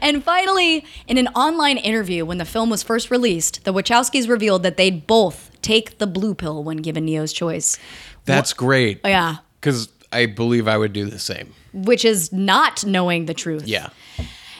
[0.00, 4.62] And finally, in an online interview when the film was first released, the Wachowskis revealed
[4.62, 7.78] that they'd both take the blue pill when given Neo's choice.
[8.26, 9.00] That's great.
[9.04, 9.36] Yeah.
[9.58, 11.54] Because I believe I would do the same.
[11.72, 13.66] Which is not knowing the truth.
[13.66, 13.88] Yeah.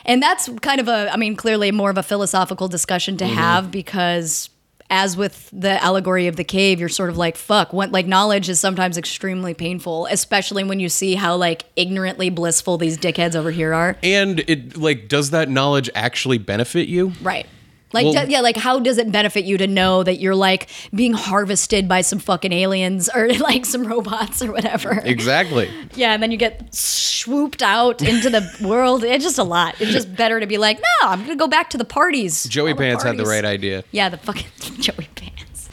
[0.07, 3.29] And that's kind of a, I mean, clearly more of a philosophical discussion Mm-hmm.
[3.29, 4.49] to have because,
[4.91, 8.49] as with the allegory of the cave, you're sort of like, fuck, what, like, knowledge
[8.49, 13.51] is sometimes extremely painful, especially when you see how, like, ignorantly blissful these dickheads over
[13.51, 13.97] here are.
[14.03, 17.13] And it like does that knowledge actually benefit you?
[17.23, 17.47] Right.
[17.93, 20.69] Like, Well- do- yeah, like, how does it benefit you to know that you're, like,
[20.95, 25.01] being harvested by some fucking aliens or, like, some robots or whatever?
[25.05, 25.71] Exactly.
[25.95, 29.03] Yeah, and then you get swooped out into the world.
[29.03, 29.75] It's just a lot.
[29.81, 32.45] It's just better to be like, no, I'm gonna go back to the parties.
[32.45, 33.83] Joey All the Pants had the right idea.
[33.91, 34.47] Yeah, the fucking
[34.81, 35.69] Joey Pants.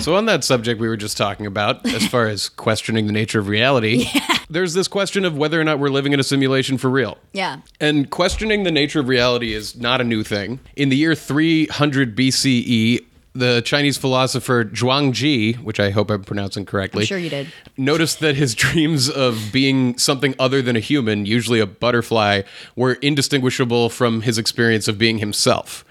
[0.00, 3.38] So on that subject we were just talking about, as far as questioning the nature
[3.38, 4.06] of reality,
[4.50, 7.18] there's this question of whether or not we're living in a simulation for real.
[7.32, 7.60] Yeah.
[7.80, 10.58] And questioning the nature of reality is not a new thing.
[10.74, 17.02] In the year 300 BCE, the Chinese philosopher Zhuangzi, which I hope I'm pronouncing correctly,
[17.02, 17.48] I'm sure you did.
[17.76, 22.42] noticed that his dreams of being something other than a human, usually a butterfly,
[22.74, 25.84] were indistinguishable from his experience of being himself.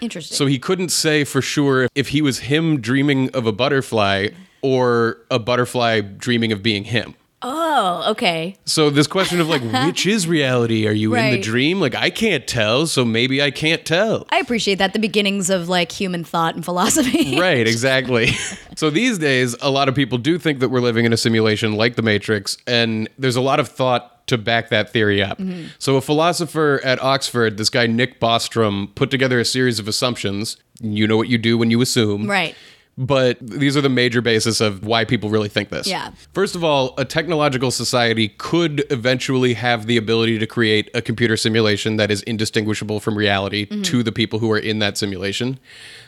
[0.00, 0.36] Interesting.
[0.36, 4.28] So he couldn't say for sure if he was him dreaming of a butterfly
[4.62, 7.14] or a butterfly dreaming of being him.
[7.48, 8.56] Oh, okay.
[8.64, 10.86] So this question of like which is reality?
[10.88, 11.42] Are you in the Right.
[11.42, 11.80] dream?
[11.80, 14.26] Like I can't tell, so maybe I can't tell.
[14.30, 14.92] I appreciate that.
[14.94, 17.38] The beginnings of like human thought and philosophy.
[17.46, 18.28] Right, exactly.
[18.76, 21.74] so these days, a lot of people do think that we're living in a simulation
[21.74, 25.38] like the Matrix, and there's a lot of thought to back that theory up.
[25.38, 25.68] Mm-hmm.
[25.78, 30.56] So, a philosopher at Oxford, this guy Nick Bostrom, put together a series of assumptions.
[30.80, 32.28] You know what you do when you assume.
[32.28, 32.54] Right.
[32.98, 35.86] But these are the major basis of why people really think this.
[35.86, 36.12] Yeah.
[36.32, 41.36] First of all, a technological society could eventually have the ability to create a computer
[41.36, 43.82] simulation that is indistinguishable from reality mm-hmm.
[43.82, 45.60] to the people who are in that simulation.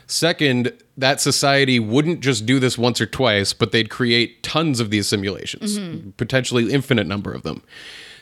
[0.07, 4.89] Second, that society wouldn't just do this once or twice, but they'd create tons of
[4.89, 6.09] these simulations, mm-hmm.
[6.11, 7.61] potentially infinite number of them.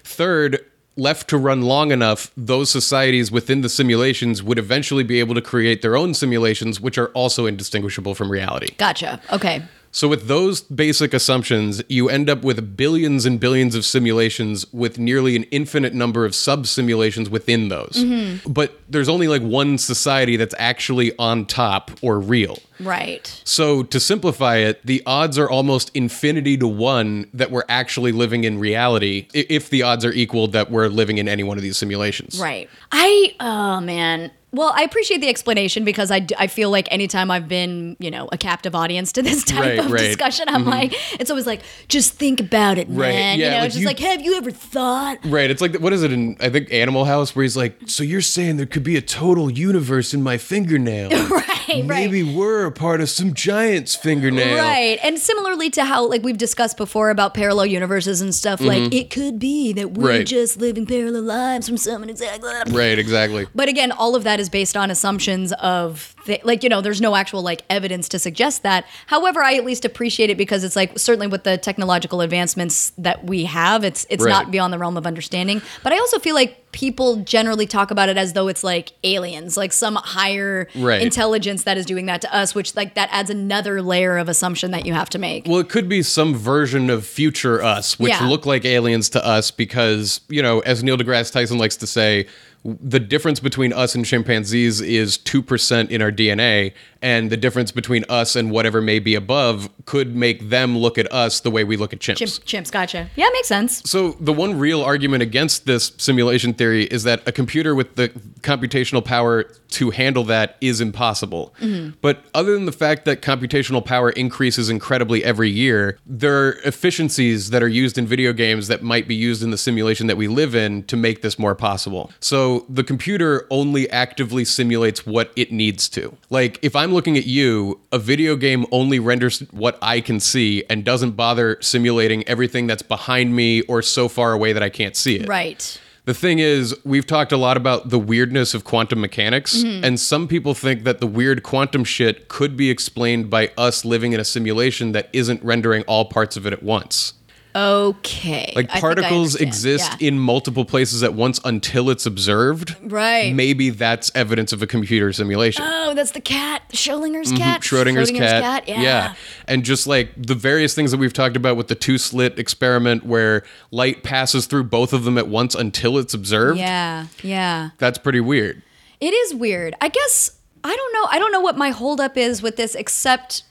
[0.03, 0.60] Third,
[0.97, 5.41] left to run long enough, those societies within the simulations would eventually be able to
[5.41, 8.75] create their own simulations, which are also indistinguishable from reality.
[8.77, 9.21] Gotcha.
[9.31, 9.63] Okay.
[9.97, 14.99] So, with those basic assumptions, you end up with billions and billions of simulations with
[14.99, 17.93] nearly an infinite number of sub simulations within those.
[17.95, 18.53] Mm-hmm.
[18.53, 22.60] But there's only like one society that's actually on top or real.
[22.79, 23.41] Right.
[23.43, 28.43] So, to simplify it, the odds are almost infinity to one that we're actually living
[28.43, 31.75] in reality, if the odds are equal that we're living in any one of these
[31.75, 32.39] simulations.
[32.39, 32.69] Right.
[32.91, 34.29] I, oh man.
[34.53, 38.10] Well, I appreciate the explanation because I, d- I feel like anytime I've been, you
[38.10, 39.99] know, a captive audience to this type Right, of right.
[39.99, 43.39] discussion, I'm like, it's always like, just think about it, Right, man.
[43.39, 45.17] yeah, you know, like it's just you- like, have you ever thought?
[45.25, 45.51] Right.
[45.51, 48.21] It's like, what is it in, I think, Animal House, where he's like, So you're
[48.21, 51.10] saying there could be a total universe in my fingernail?
[51.69, 54.55] Right, Maybe we're a part of some giant's fingernail.
[54.57, 54.97] Right.
[55.03, 59.10] And similarly to how, like, we've discussed before about parallel universes and stuff, like, it
[59.10, 60.23] could be that we're Mm-hmm.
[60.23, 62.49] Just living parallel lives from someone exactly.
[62.73, 63.47] Right, exactly.
[63.53, 67.15] But again, all of that is based on assumptions of like you know, there's no
[67.15, 68.85] actual like evidence to suggest that.
[69.07, 73.25] However, I at least appreciate it because it's like certainly with the technological advancements that
[73.25, 74.31] we have, it's it's Right.
[74.31, 75.61] not beyond the realm of understanding.
[75.83, 79.57] But I also feel like people generally talk about it as though it's like aliens,
[79.57, 81.01] like some higher Right.
[81.01, 84.71] intelligence that is doing that to us, which like that adds another layer of assumption
[84.71, 85.45] that you have to make.
[85.47, 88.27] Well, it could be some version of future us, which Yeah.
[88.27, 92.27] look like aliens to us because, you know, as Neil deGrasse Tyson likes to say,
[92.65, 98.05] the difference between us and chimpanzees is 2% in our DNA, and the difference between
[98.10, 101.77] us and whatever may be above could make them look at us the way we
[101.77, 102.17] look at chimps.
[102.17, 103.10] Chimps, chimps, gotcha.
[103.15, 103.81] Yeah, makes sense.
[103.89, 108.10] So the one real argument against this simulation theory is that a computer with the
[108.41, 111.53] computational power to handle that is impossible.
[111.60, 111.97] Mm-hmm.
[112.01, 117.49] But other than the fact that computational power increases incredibly every year, there are efficiencies
[117.49, 120.27] that are used in video games that might be used in the simulation that we
[120.27, 122.12] live in to make this more possible.
[122.19, 126.15] So the computer only actively simulates what it needs to.
[126.29, 130.63] Like if I'm looking at you, a video game only renders what I can see
[130.69, 134.95] and doesn't bother simulating everything that's behind me or so far away that I can't
[134.95, 135.28] see it.
[135.28, 135.80] Right.
[136.06, 139.84] The thing is, we've talked a lot about the weirdness of quantum mechanics, mm-hmm.
[139.84, 144.13] and some people think that the weird quantum shit could be explained by us living
[144.13, 147.12] in a simulation that isn't rendering all parts of it at once.
[147.57, 148.53] Okay.
[148.55, 150.07] Like I think I particles exist Yeah.
[150.09, 152.75] in multiple places at once until it's observed.
[152.83, 153.33] Right.
[153.33, 155.63] Maybe that's evidence of a computer simulation.
[155.67, 157.61] Oh, that's the cat, Schrodinger's cat.
[157.61, 157.75] Mm-hmm.
[157.75, 158.67] Schrodinger's, cat.
[158.67, 159.13] yeah Yeah.
[159.47, 163.05] And just like the various things that we've talked about with the two slit experiment
[163.05, 166.59] where light passes through both of them at once until it's observed.
[166.59, 167.07] Yeah.
[167.23, 167.71] Yeah.
[167.79, 168.61] That's pretty weird.
[168.99, 169.75] It is weird.
[169.81, 170.31] I guess
[170.63, 171.07] I don't know.
[171.11, 173.43] I don't know what my holdup is with this, except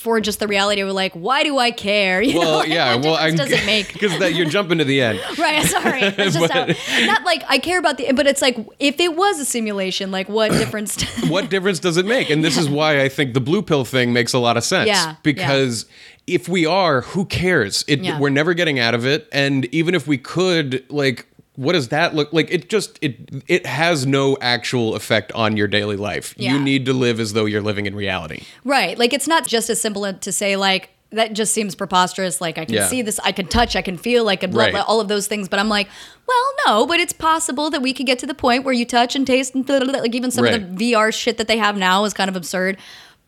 [0.00, 2.22] for just the reality of like, why do I care?
[2.30, 3.92] You Well, like, yeah, well, I difference does it make?
[3.92, 5.20] because that you're jumping to the end.
[5.38, 6.00] Right, sorry.
[6.12, 9.38] Just But- how, not like I care about the, but it's like if it was
[9.38, 11.02] a simulation, like what difference?
[11.28, 12.30] what difference does it make?
[12.30, 14.88] And this is why I think the blue pill thing makes a lot of sense.
[14.88, 15.84] Yeah, Because
[16.26, 17.84] if we are, who cares?
[17.88, 18.18] It, Yeah.
[18.18, 19.28] We're never getting out of it.
[19.32, 21.26] And even if we could, like,
[21.60, 22.50] what does that look like?
[22.50, 26.34] It just it it has no actual effect on your daily life.
[26.38, 26.52] Yeah.
[26.54, 28.42] You need to live as though you're living in reality.
[28.64, 32.40] right, like it's not just as simple to say like that just seems preposterous.
[32.40, 32.86] Like I can Yeah.
[32.86, 34.72] see this, I can touch, I can feel, I can blah, Right.
[34.72, 35.48] blah, all of those things.
[35.48, 35.88] But I'm like,
[36.26, 39.16] well, no, but it's possible that we could get to the point where you touch
[39.16, 40.00] and taste and blah, blah, blah.
[40.00, 40.54] like even some Right.
[40.54, 42.76] of the VR shit that they have now is kind of absurd.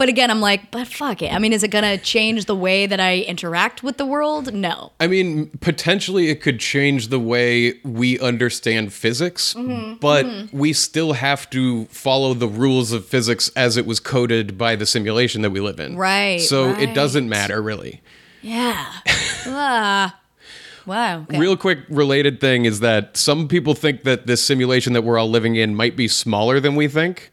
[0.02, 1.32] But again, I'm like, but fuck it.
[1.32, 4.52] I mean, is it gonna change the way that I interact with the world?
[4.52, 4.90] No.
[4.98, 9.98] I mean, potentially it could change the way we understand physics, Mm-hmm.
[10.00, 14.74] but we still have to follow the rules of physics as it was coded by
[14.74, 15.96] the simulation that we live in.
[15.96, 18.00] Right, So it doesn't matter really.
[18.42, 18.84] Yeah.
[19.46, 20.18] ah.
[20.84, 21.20] Wow.
[21.20, 21.38] okay.
[21.38, 25.30] Real quick related thing is that some people think that this simulation that we're all
[25.30, 27.30] living in might be smaller than we think.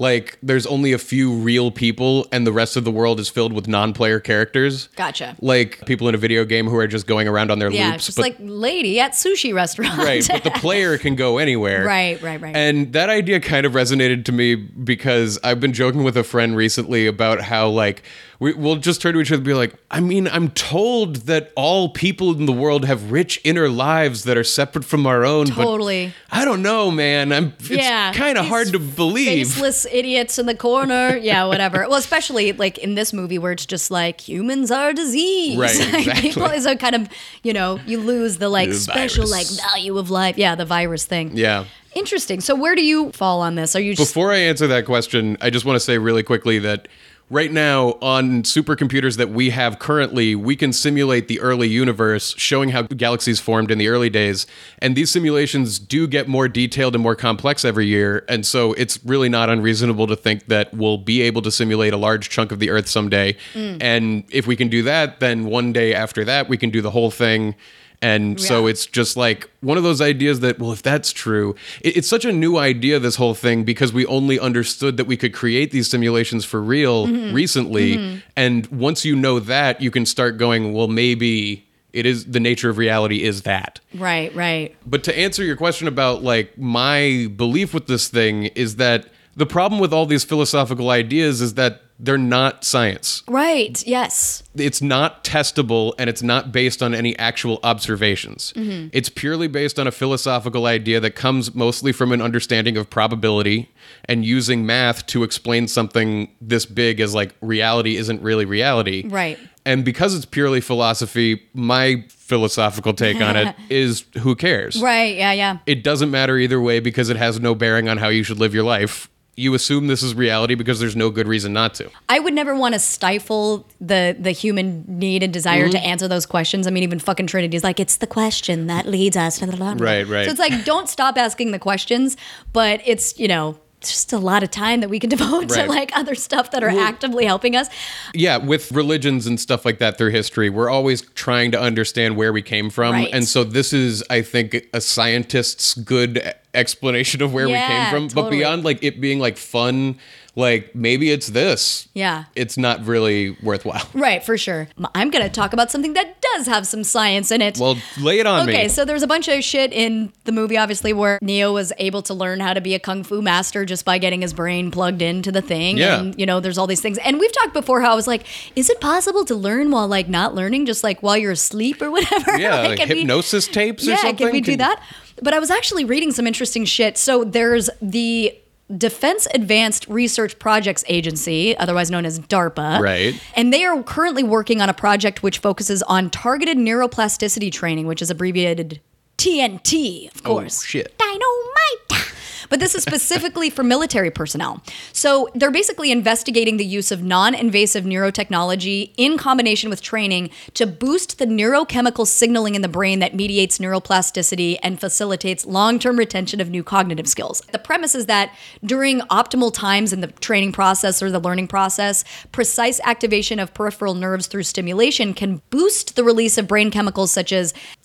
[0.00, 3.52] Like there's only a few real people and the rest of the world is filled
[3.52, 4.88] with non-player characters.
[4.96, 5.36] Gotcha.
[5.40, 7.96] Like people in a video game who are just going around on their Yeah, loops.
[7.96, 9.98] it's just but- like lady at sushi restaurant.
[9.98, 11.84] right, but the player can go anywhere.
[11.84, 12.56] Right, right, right.
[12.56, 16.56] And that idea kind of resonated to me because I've been joking with a friend
[16.56, 18.02] recently about how like
[18.40, 21.52] we, we'll just turn to each other and be like, I mean, I'm told that
[21.56, 25.44] all people in the world have rich inner lives that are separate from our own.
[25.46, 26.14] Totally.
[26.32, 27.32] I don't know, man.
[27.32, 27.52] I'm.
[27.68, 29.48] Yeah, kind of hard to believe.
[29.48, 31.18] Faceless idiots in the corner.
[31.18, 31.80] Yeah, whatever.
[31.86, 35.58] well, especially like in this movie where it's just like humans are disease.
[35.58, 36.30] Right, exactly.
[36.30, 37.08] People is a kind of
[37.42, 39.60] you know you lose the like The special virus.
[39.60, 40.38] like value of life.
[40.38, 41.36] Yeah, the virus thing.
[41.36, 41.66] Yeah.
[41.94, 42.40] Interesting.
[42.40, 43.74] So where do you fall on this?
[43.74, 46.60] Are you just Before I answer that question, I just want to say really quickly
[46.60, 46.86] that
[47.30, 52.70] right now on supercomputers that we have currently, we can simulate the early universe, showing
[52.70, 54.46] how galaxies formed in the early days.
[54.80, 58.24] And these simulations do get more detailed and more complex every year.
[58.28, 61.96] And so it's really not unreasonable to think that we'll be able to simulate a
[61.96, 63.36] large chunk of the Earth someday.
[63.54, 63.78] Mm.
[63.80, 66.90] And if we can do that, then one day after that, we can do the
[66.90, 67.54] whole thing.
[68.02, 71.98] And so it's just like one of those ideas that, well, if that's true, it,
[71.98, 75.34] it's such a new idea, this whole thing, because we only understood that we could
[75.34, 77.34] create these simulations for real Mm-hmm.
[77.34, 78.22] recently.
[78.36, 82.70] And once you know that, you can start going, well, maybe it is the nature
[82.70, 83.80] of reality is that.
[83.94, 84.74] right, right.
[84.86, 89.46] But to answer your question about like my belief with this thing is that the
[89.46, 93.86] problem with all these philosophical ideas is that they're not science Right.
[93.86, 94.42] Yes.
[94.54, 98.52] it's not testable and it's not based on any actual observations.
[98.56, 98.88] Mm-hmm.
[98.92, 103.70] It's purely based on a philosophical idea that comes mostly from an understanding of probability
[104.06, 109.06] and using math to explain something this big as like reality isn't really reality.
[109.06, 109.38] Right.
[109.66, 114.80] And because it's purely philosophy, my philosophical take on it is who cares?
[114.80, 115.16] Right.
[115.16, 115.32] Yeah.
[115.32, 115.58] Yeah.
[115.66, 118.54] It doesn't matter either way because it has no bearing on how you should live
[118.54, 119.08] your life.
[119.40, 121.90] You assume this is reality because there's no good reason not to.
[122.08, 125.70] I would never want to stifle the the human need and desire Mm-hmm.
[125.72, 126.66] to answer those questions.
[126.66, 129.56] I mean, even fucking Trinity is like, it's the question that leads us to the
[129.56, 130.24] Right, right.
[130.24, 132.16] So it's like, don't stop asking the questions,
[132.52, 135.96] but it's you know just a lot of time that we can devote to like
[135.96, 137.68] other stuff that are actively helping us.
[138.14, 142.32] yeah, with religions and stuff like that through history, we're always trying to understand where
[142.32, 142.92] we came from.
[142.92, 143.10] Right.
[143.12, 148.08] And so this is, I think, a scientist's good explanation of where we came from.
[148.08, 149.98] But beyond like it being like fun,
[150.36, 151.88] like maybe it's this.
[151.94, 152.24] Yeah.
[152.34, 153.86] It's not really worthwhile.
[153.94, 154.68] Right, for sure.
[154.94, 157.58] I'm going to talk about something that does have some science in it.
[157.58, 158.52] Well, lay it on me.
[158.52, 162.00] Okay, so there's a bunch of shit in the movie, obviously, where Neo was able
[162.02, 165.02] to learn how to be a kung fu master just by getting his brain plugged
[165.02, 165.76] into the thing.
[165.76, 166.00] Yeah.
[166.00, 166.96] And, you know, there's all these things.
[166.98, 168.24] And we've talked before how I was like,
[168.56, 171.90] is it possible to learn while, like, not learning, just like while you're asleep or
[171.96, 172.38] whatever?
[172.38, 174.16] yeah, like, we- hypnosis tapes or yeah, something.
[174.16, 174.82] can we do Can- that?
[175.22, 176.96] But I was actually reading some interesting shit.
[176.96, 178.34] So there's the
[178.76, 182.80] Defense Advanced Research Projects Agency, otherwise known as DARPA.
[182.80, 183.20] Right.
[183.34, 188.00] And they are currently working on a project which focuses on targeted neuroplasticity training, which
[188.00, 188.80] is abbreviated
[189.18, 190.62] TNT, of oh, course.
[190.62, 190.98] Oh, shit.
[190.98, 192.06] Dynamite.
[192.50, 194.62] But this is specifically for military personnel.
[194.92, 200.66] So they're basically investigating the use of non invasive neurotechnology in combination with training to
[200.66, 206.40] boost the neurochemical signaling in the brain that mediates neuroplasticity and facilitates long term retention
[206.40, 207.40] of new cognitive skills.
[207.52, 208.34] The premise is that
[208.64, 213.94] during optimal times in the training process or the learning process, precise activation of peripheral
[213.94, 217.54] nerves through stimulation can boost the release of brain chemicals such as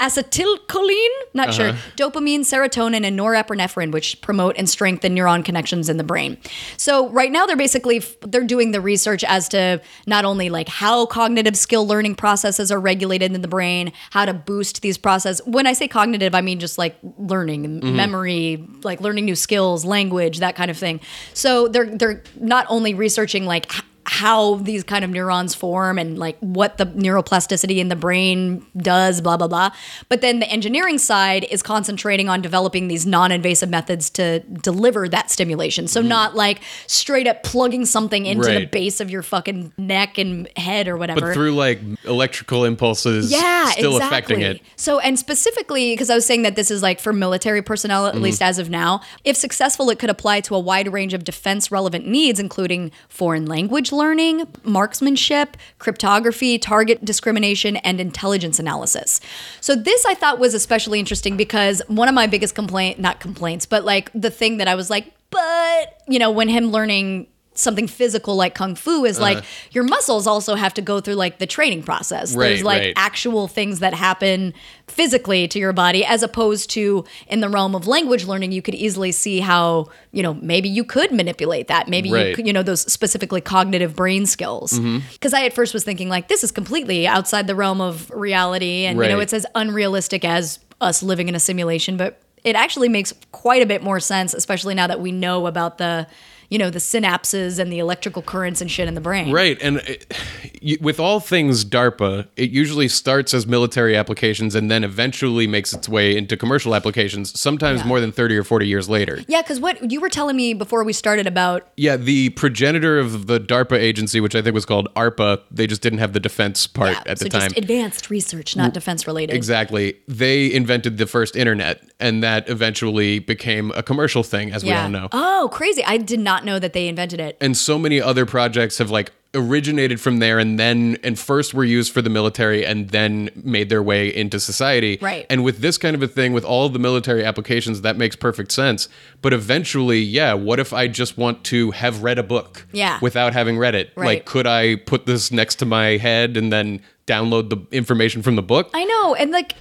[0.00, 1.90] acetylcholine, not sure, uh-huh.
[1.96, 6.38] dopamine, serotonin, and norepinephrine, which promote and strengthen neuron connections in the brain.
[6.76, 11.06] So right now they're basically they're doing the research as to not only like how
[11.06, 15.46] cognitive skill learning processes are regulated in the brain, how to boost these processes.
[15.46, 17.96] When I say cognitive, I mean just like learning, mm-hmm.
[17.96, 21.00] memory, like learning new skills, language, that kind of thing.
[21.34, 23.70] So they're they're not only researching like
[24.08, 29.20] how these kind of neurons form and like what the neuroplasticity in the brain does,
[29.20, 29.70] blah, blah, blah.
[30.08, 35.08] But then the engineering side is concentrating on developing these non invasive methods to deliver
[35.08, 35.88] that stimulation.
[35.88, 38.70] So, not like straight up plugging something into the Mm-hmm.
[38.70, 43.66] Base of your fucking neck and head or whatever But through like electrical impulses yeah,
[43.70, 44.36] still exactly.
[44.36, 44.62] affecting it.
[44.76, 48.14] So, and specifically because I was saying that this is like for military personnel, at
[48.14, 48.22] Mm-hmm.
[48.24, 51.70] least as of now, if successful, it could apply to a wide range of defense
[51.70, 59.20] relevant needs, including foreign language learning, marksmanship, cryptography, target discrimination, and intelligence analysis.
[59.60, 63.66] So, this I thought was especially interesting because one of my biggest complaint, not complaints,
[63.66, 67.26] but like the thing that I was like, but, you know, when him learning
[67.58, 69.42] something physical like kung fu is like
[69.72, 72.30] your muscles also have to go through like the training process.
[72.30, 72.40] Uh-huh.
[72.40, 72.94] Right, There's like right.
[72.96, 74.54] actual things that happen
[74.86, 78.74] physically to your body as opposed to in the realm of language learning you could
[78.74, 81.88] easily see how, you know, maybe you could manipulate that.
[81.88, 84.74] Maybe you could, you know, those specifically cognitive brain skills.
[84.74, 84.98] Mm-hmm.
[85.20, 88.84] Cuz I at first was thinking like this is completely outside the realm of reality
[88.84, 92.88] and you know it's as unrealistic as us living in a simulation, but it actually
[92.88, 96.06] makes quite a bit more sense especially now that we know about the
[96.50, 99.32] you know the synapses and the electrical currents and shit in the brain.
[99.32, 104.84] Right, and it, with all things DARPA, it usually starts as military applications and then
[104.84, 107.38] eventually makes its way into commercial applications.
[107.38, 107.86] Sometimes Yeah.
[107.86, 109.22] more than thirty or forty years later.
[109.28, 113.26] Yeah, because what you were telling me before we started about Yeah, the progenitor of
[113.26, 116.66] the DARPA agency, which I think was called ARPA, they just didn't have the defense
[116.66, 117.48] part yeah, at the so time.
[117.48, 119.34] just advanced research, not defense related.
[119.34, 119.94] Exactly.
[120.08, 124.88] They invented the first internet, and that eventually became a commercial thing, as we all
[124.88, 125.08] know.
[125.12, 125.84] Oh, crazy!
[125.84, 127.36] I did not know that they invented it.
[127.40, 131.64] and so many other projects have like originated from there and then and first were
[131.64, 135.26] used for the military and then made their way into society Right.
[135.28, 138.50] and with this kind of a thing with all the military applications that makes perfect
[138.50, 138.88] sense
[139.20, 142.98] but eventually yeah what if i just want to have read a book Yeah.
[143.02, 144.06] without having read it Right.
[144.06, 148.36] like could i put this next to my head and then download the information from
[148.36, 149.52] the book I know, and like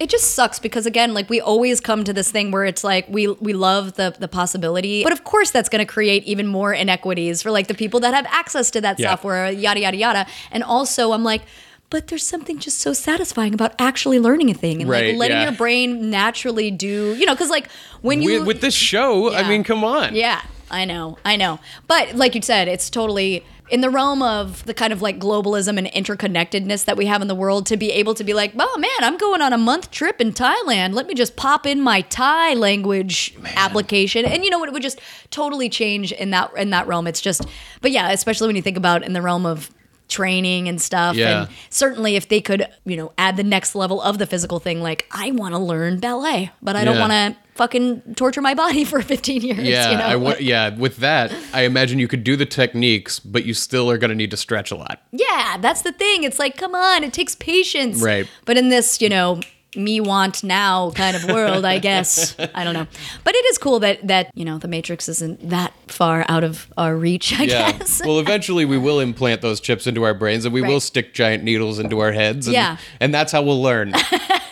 [0.00, 3.06] it just sucks because again, like we always come to this thing where it's like
[3.08, 6.72] we we love the the possibility, but of course that's going to create even more
[6.72, 9.10] inequities for like the people that have access to that Yeah.
[9.10, 10.26] software, yada yada yada.
[10.50, 11.42] And also, I'm like.
[11.90, 15.36] But there's something just so satisfying about actually learning a thing and Right, like letting
[15.36, 15.42] yeah.
[15.44, 17.68] your brain naturally do, you know, because like
[18.00, 20.40] when you with, with this show i mean come on Yeah,
[20.70, 21.60] I know, I know.
[21.86, 25.78] But like you said, it's totally in the realm of the kind of like globalism
[25.78, 28.78] and interconnectedness that we have in the world to be able to be like, oh
[28.78, 30.92] man, I'm going on a month trip in Thailand.
[30.94, 34.26] Let me just pop in my Thai language application.
[34.26, 34.68] And you know what?
[34.68, 35.00] It would just
[35.30, 37.06] totally change in that in that realm.
[37.06, 37.46] It's just
[37.80, 39.70] but yeah, especially when you think about in the realm of
[40.06, 41.42] training and stuff Yeah.
[41.44, 44.82] and certainly if they could you know add the next level of the physical thing
[44.82, 48.84] like i want to learn ballet but i don't want to fucking torture my body
[48.84, 50.76] for 15 years Yeah, you know I wa- yeah.
[50.76, 54.14] With that, I imagine you could do the techniques, but you still are going to
[54.16, 55.00] need to stretch a lot.
[55.12, 56.24] Yeah, that's the thing.
[56.24, 58.02] It's like, come on, it takes patience.
[58.02, 58.28] Right.
[58.44, 59.40] But in this, you know,
[59.76, 62.36] me want now kind of world, I guess.
[62.54, 62.86] I don't know.
[63.24, 66.72] But it is cool that that, you know, the Matrix isn't that far out of
[66.76, 67.72] our reach, I Yeah.
[67.72, 68.00] guess.
[68.04, 71.42] well, eventually we will implant those chips into our brains, and we will stick giant
[71.42, 72.46] needles into our heads.
[72.46, 72.76] And, Yeah.
[73.00, 73.90] And that's how we'll learn.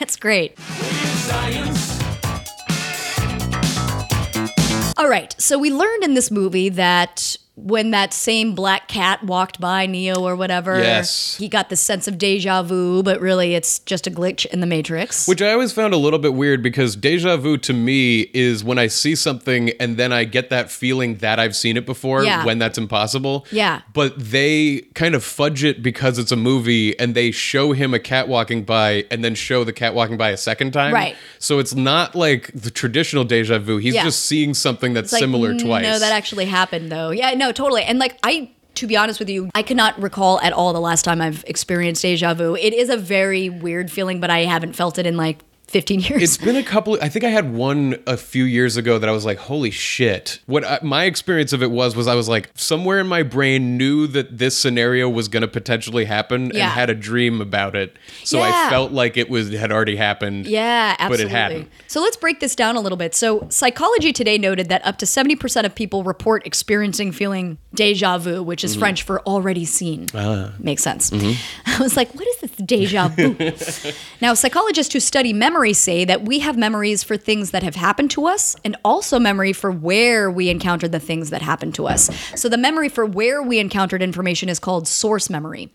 [0.00, 0.57] That's great.
[4.97, 5.34] All right.
[5.40, 10.20] So we learned in this movie that when that same black cat walked by Neo
[10.20, 11.36] or whatever, Yes.
[11.38, 14.66] he got the sense of deja vu, but really it's just a glitch in the
[14.66, 15.28] Matrix.
[15.28, 18.78] Which I always found a little bit weird because deja vu to me is when
[18.78, 22.42] I see something and then I get that feeling that I've seen it before Yeah.
[22.46, 23.46] when that's impossible.
[23.53, 23.82] Yeah.
[23.92, 27.98] But they kind of fudge it because it's a movie and they show him a
[27.98, 30.94] cat walking by and then show the cat walking by a second time.
[30.94, 31.16] Right.
[31.38, 33.76] So it's not like the traditional deja vu.
[33.76, 34.05] He's Yeah.
[34.05, 35.82] just seeing something that's like, similar "Mm, twice.
[35.82, 37.11] No, that actually happened though.
[37.11, 37.82] Yeah, no, totally.
[37.82, 41.03] And like I to be honest with you, I cannot recall at all the last
[41.03, 42.57] time I've experienced deja vu.
[42.57, 45.40] It is a very weird feeling, but I haven't felt it in like
[45.72, 46.22] 15 years.
[46.22, 46.98] It's been a couple.
[47.02, 50.38] I think I had one a few years ago that I was like, "Holy shit!"
[50.46, 53.76] What I, my experience of it was was I was like, somewhere in my brain
[53.76, 56.64] knew that this scenario was going to potentially happen Yeah.
[56.64, 57.96] and had a dream about it.
[58.24, 60.46] So I felt like it was had already happened.
[60.46, 61.68] Yeah, But it hadn't.
[61.88, 63.14] So let's break this down a little bit.
[63.14, 68.42] So, Psychology Today noted that up to 70% of people report experiencing feeling deja vu,
[68.42, 68.66] which Mm-hmm.
[68.66, 70.06] is French for already seen.
[70.14, 70.52] Ah.
[70.58, 71.10] Makes sense.
[71.10, 71.32] Mm-hmm.
[71.66, 73.34] I was like, what is this deja vu?
[74.20, 78.10] now, psychologists who study memory say that we have memories for things that have happened
[78.12, 82.10] to us and also memory for where we encountered the things that happened to us.
[82.34, 85.70] So, the memory for where we encountered information is called source memory.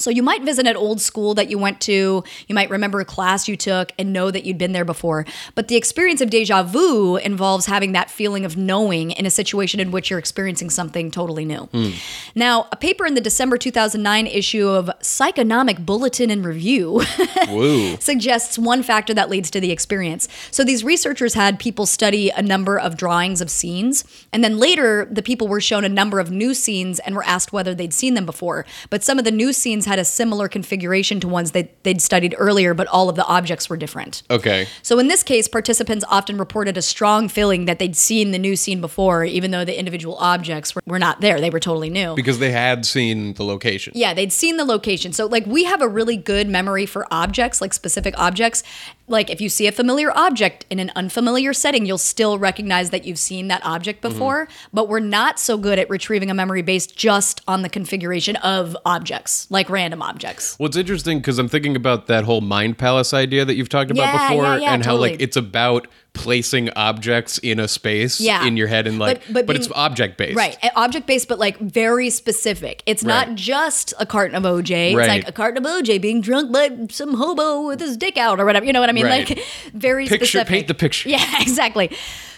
[0.00, 3.04] So you might visit an old school that you went to, you might remember a
[3.04, 5.26] class you took and know that you'd been there before.
[5.54, 9.80] But the experience of deja vu involves having that feeling of knowing in a situation
[9.80, 11.64] in which you're experiencing something totally new.
[11.72, 11.90] Hmm.
[12.34, 17.02] Now, a paper in the December 2009 issue of Psychonomic Bulletin and Review
[18.00, 20.28] suggests one factor that leads to the experience.
[20.50, 25.06] So these researchers had people study a number of drawings of scenes, and then later
[25.10, 28.14] the people were shown a number of new scenes and were asked whether they'd seen
[28.14, 28.64] them before.
[28.88, 32.32] But some of the new scenes had a similar configuration to ones that they'd studied
[32.38, 34.22] earlier, but all of the objects were different.
[34.30, 34.68] Okay.
[34.82, 38.54] So in this case, participants often reported a strong feeling that they'd seen the new
[38.54, 41.40] scene before, even though the individual objects were, were not there.
[41.40, 42.14] They were totally new.
[42.14, 43.92] Because they had seen the location.
[43.96, 45.12] Yeah, they'd seen the location.
[45.12, 48.62] So, like, we have a really good memory for objects, like specific objects.
[49.10, 53.04] Like if you see a familiar object in an unfamiliar setting, you'll still recognize that
[53.04, 54.12] you've seen that object Mm-hmm.
[54.12, 54.48] before.
[54.72, 58.76] But we're not so good at retrieving a memory based just on the configuration of
[58.84, 60.56] objects, like random objects.
[60.58, 63.90] Well, it's interesting because I'm thinking about that whole mind palace idea that you've talked
[63.90, 68.20] about Yeah, before, yeah, yeah, and how like it's about placing objects in a space
[68.20, 68.44] Yeah.
[68.44, 71.38] in your head, and like, But- but, but it's object based, Right, object based, but
[71.38, 72.82] like very specific.
[72.86, 73.28] It's Right.
[73.28, 74.90] not just a carton of OJ.
[74.90, 78.40] It's like a carton of OJ being drunk by some hobo with his dick out
[78.40, 78.66] or whatever.
[78.66, 79.06] You know what I mean?
[79.06, 79.28] Right.
[79.28, 79.38] Like
[79.74, 80.48] very Picture- specific.
[80.48, 81.08] paint the picture.
[81.10, 81.90] Yeah, exactly.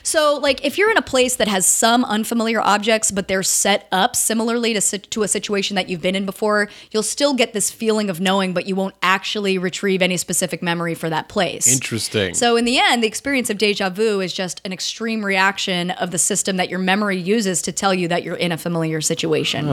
[0.02, 3.88] So, like, if you're in a place that has some unfamiliar objects, but they're set
[3.92, 7.70] up similarly to to a situation that you've been in before, you'll still get this
[7.70, 11.66] feeling of knowing, but you won't actually retrieve any specific memory for that place.
[11.66, 12.34] Interesting.
[12.34, 16.10] So in the end, the experience of deja vu is just an extreme reaction of
[16.10, 19.66] the system that your memory uses to tell you that you're in a familiar situation.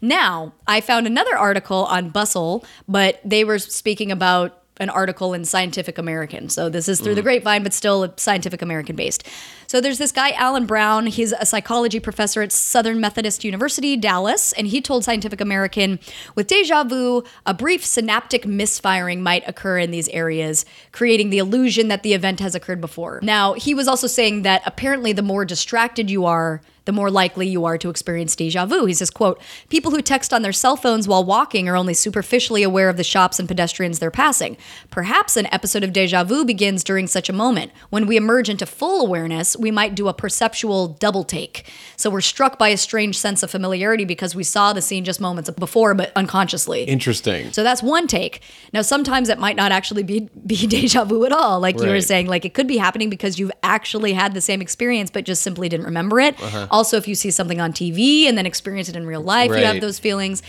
[0.00, 5.44] Now, I found another article on Bustle, but they were speaking about an article in
[5.44, 6.48] Scientific American.
[6.48, 7.24] So this is through the mm.
[7.24, 9.24] grapevine, but still Scientific American based.
[9.66, 11.06] So there's this guy, Alan Brown.
[11.06, 15.98] He's a psychology professor at Southern Methodist University, Dallas, and he told Scientific American
[16.34, 21.88] with deja vu, a brief synaptic misfiring might occur in these areas, creating the illusion
[21.88, 23.20] that the event has occurred before.
[23.22, 27.48] Now, he was also saying that apparently the more distracted you are, the more likely
[27.48, 28.84] you are to experience deja vu.
[28.84, 32.62] He says, quote, people who text on their cell phones while walking are only superficially
[32.62, 34.56] aware of the shops and pedestrians they're passing.
[34.90, 37.72] Perhaps an episode of deja vu begins during such a moment.
[37.90, 41.70] When we emerge into full awareness, we might do a perceptual double take.
[41.96, 45.20] So we're struck by a strange sense of familiarity because we saw the scene just
[45.20, 46.84] moments before, but unconsciously.
[46.84, 47.52] Interesting.
[47.52, 48.40] So that's one take.
[48.72, 52.00] Now, sometimes it might not actually be be deja vu at all, like you were
[52.00, 52.26] saying.
[52.26, 55.68] Like it could be happening because you've actually had the same experience, but just simply
[55.68, 56.36] didn't remember it.
[56.70, 59.64] Also, if you see something on TV and then experience it in real life, you
[59.64, 60.42] have those feelings.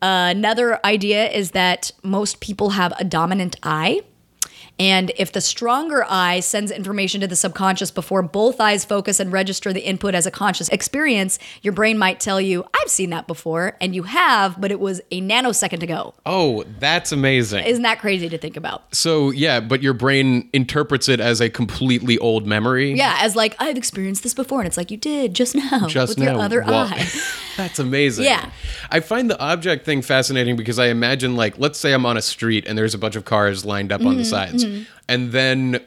[0.00, 4.00] Uh, another idea is that most people have a dominant eye.
[4.78, 9.32] And if the stronger eye sends information to the subconscious before both eyes focus and
[9.32, 13.26] register the input as a conscious experience, your brain might tell you, I've seen that
[13.26, 13.76] before.
[13.80, 16.14] And you have, but it was a nanosecond ago.
[16.24, 17.64] Oh, that's amazing.
[17.64, 18.94] Isn't that crazy to think about?
[18.94, 22.92] so yeah, but your brain interprets it as a completely old memory.
[22.92, 24.60] Yeah, as like, I've experienced this before.
[24.60, 26.32] And it's like, you did just now just with now.
[26.34, 26.84] your other Wow.
[26.84, 27.08] eye.
[27.56, 28.24] That's amazing.
[28.26, 28.50] Yeah.
[28.90, 32.22] I find the object thing fascinating because I imagine, like, let's say I'm on a
[32.22, 34.64] street and there's a bunch of cars lined up on Mm-hmm, the sides.
[35.08, 35.80] And then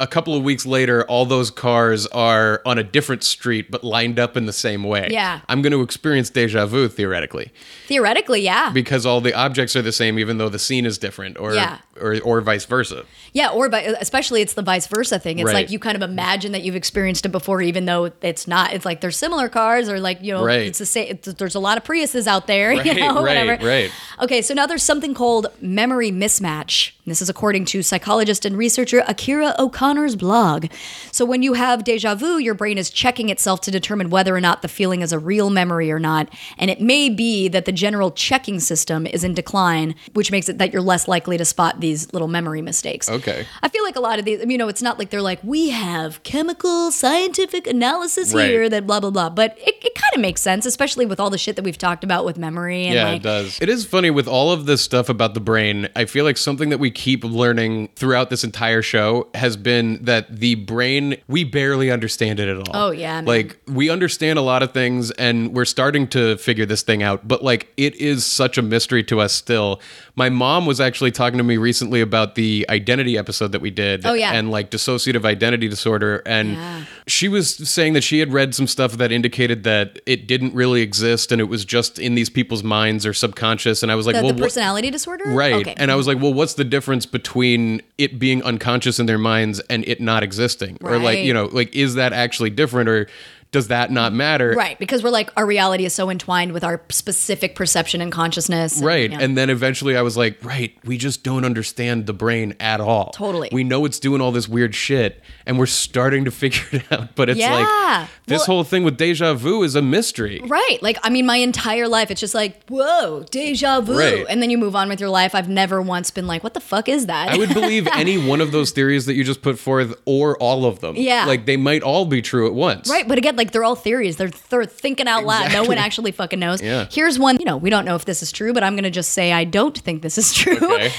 [0.00, 4.18] a couple of weeks later, all those cars are on a different street but lined
[4.18, 5.08] up in the same way.
[5.10, 5.40] Yeah.
[5.48, 7.52] I'm going to experience deja vu theoretically
[7.88, 8.70] Theoretically, yeah.
[8.70, 11.78] because all the objects are the same even though the scene is different or Yeah.
[12.00, 13.04] or, or vice versa.
[13.32, 15.38] Yeah, or but especially it's the vice versa thing.
[15.40, 15.54] It's Right.
[15.54, 18.72] like you kind of imagine that you've experienced it before, even though it's not.
[18.72, 20.62] It's like there's similar cars, or like you know, Right.
[20.62, 21.08] it's the same.
[21.10, 23.66] It's, there's a lot of Priuses out there, you Right, know, right, whatever.
[23.66, 23.90] right.
[24.22, 26.92] Okay, so now there's something called memory mismatch.
[27.06, 29.54] This is according to psychologist and researcher Akira
[29.88, 30.66] O'Connor's blog.
[31.12, 34.40] So when you have deja vu, your brain is checking itself to determine whether or
[34.40, 36.28] not the feeling is a real memory or not,
[36.58, 40.58] and it may be that the general checking system is in decline, which makes it
[40.58, 43.08] that you're less likely to spot these little memory mistakes.
[43.08, 43.46] Okay.
[43.62, 45.70] I feel like a lot of these, you know, it's not like they're like, we
[45.70, 48.50] have chemical scientific analysis Right.
[48.50, 49.30] here that blah, blah, blah.
[49.30, 52.04] But it, it kind of makes sense, especially with all the shit that we've talked
[52.04, 52.84] about with memory.
[52.84, 53.58] And Yeah, like, it does.
[53.62, 55.88] It is funny with all of this stuff about the brain.
[55.96, 60.40] I feel like something that we keep learning throughout this entire show has been that
[60.40, 62.88] the brain, we barely understand it at all.
[62.88, 63.24] Oh, yeah, man.
[63.24, 67.26] Like, we understand a lot of things and we're starting to figure this thing out,
[67.26, 69.80] but like, it is such a mystery to us still.
[70.18, 74.04] My mom was actually talking to me recently about the identity episode that we did.
[74.04, 74.32] Oh, yeah.
[74.32, 76.24] And like dissociative identity disorder.
[76.26, 76.84] And Yeah.
[77.06, 80.82] she was saying that she had read some stuff that indicated that it didn't really
[80.82, 83.84] exist and it was just in these people's minds or subconscious.
[83.84, 85.22] And I was like, the, well, the what- personality disorder?
[85.28, 85.54] Right.
[85.54, 85.74] Okay.
[85.76, 89.60] And I was like, well, what's the difference between it being unconscious in their minds
[89.70, 90.78] and it not existing?
[90.82, 93.06] Or like, you know, like, is that actually different or
[93.50, 94.52] does that not matter?
[94.52, 98.76] Right, because we're like our reality is so entwined with our specific perception and consciousness.
[98.76, 99.10] and, Right.
[99.10, 99.18] yeah.
[99.20, 103.10] And then eventually I was like, right, we just don't understand the brain at all.
[103.12, 103.48] Totally.
[103.50, 107.14] We know it's doing all this weird shit and we're starting to figure it out.
[107.14, 107.54] But it's Yeah.
[107.54, 110.42] like, this Well- whole thing with deja vu is a mystery.
[110.46, 110.78] Right.
[110.82, 113.98] Like, I mean, my entire life, it's just like, whoa, deja vu.
[113.98, 114.26] Right.
[114.28, 115.34] And then you move on with your life.
[115.34, 117.30] I've never once been like, what the fuck is that?
[117.30, 120.66] I would believe any one of those theories that you just put forth or all
[120.66, 120.96] of them.
[120.96, 121.24] Yeah.
[121.24, 122.90] Like they might all be true at once.
[122.90, 124.16] Right, but again, like they're all theories.
[124.18, 125.52] They're, they're thinking out loud.
[125.52, 126.60] No one actually fucking knows.
[126.60, 126.86] Yeah.
[126.90, 129.12] Here's one, you know, we don't know if this is true, but I'm to just
[129.14, 130.56] say I don't think this is true.
[130.74, 130.92] Okay.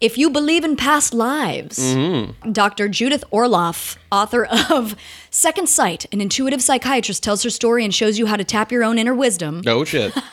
[0.00, 2.50] If you believe in past lives, Mm-hmm.
[2.52, 2.88] Dr.
[2.88, 4.96] Judith Orloff author of
[5.30, 8.84] Second Sight, an intuitive psychiatrist tells her story and shows you how to tap your
[8.84, 9.62] own inner wisdom.
[9.66, 10.14] Oh shit.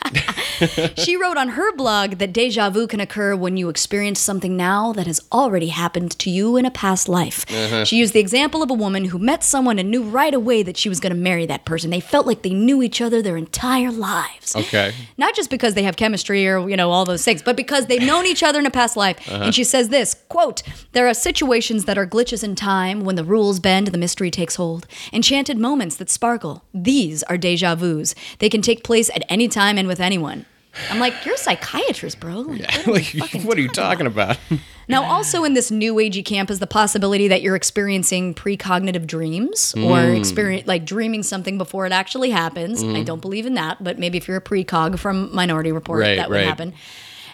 [0.96, 4.92] She wrote on her blog that deja vu can occur when you experience something now
[4.92, 7.44] that has already happened to you in a past life.
[7.50, 7.84] Uh-huh.
[7.84, 10.76] She used the example of a woman who met someone and knew right away that
[10.76, 11.90] she was going to marry that person.
[11.90, 14.54] They felt like they knew each other their entire lives.
[14.54, 14.92] Okay.
[15.16, 18.02] Not just because they have chemistry or, you know, all those things, but because they've
[18.02, 19.18] known each other in a past life.
[19.28, 19.44] Uh-huh.
[19.44, 20.62] And she says this, quote,
[20.92, 24.30] there are situations that are glitches in time when the rules bend and the mystery
[24.30, 24.86] takes hold.
[25.12, 26.62] Enchanted moments that sparkle.
[26.74, 28.14] These are deja vus.
[28.38, 30.44] They can take place at any time and with anyone.
[30.90, 32.40] I'm like, you're a psychiatrist, bro.
[32.40, 34.38] Like, what are you like, fucking what are you talking about?
[34.88, 39.74] now, also in this new agey camp is the possibility that you're experiencing precognitive dreams
[39.76, 40.18] or Mm.
[40.18, 42.82] experience like dreaming something before it actually happens.
[42.82, 46.16] I don't believe in that, but maybe if you're a precog from Minority Report, Right,
[46.16, 46.46] that would right.
[46.46, 46.72] happen.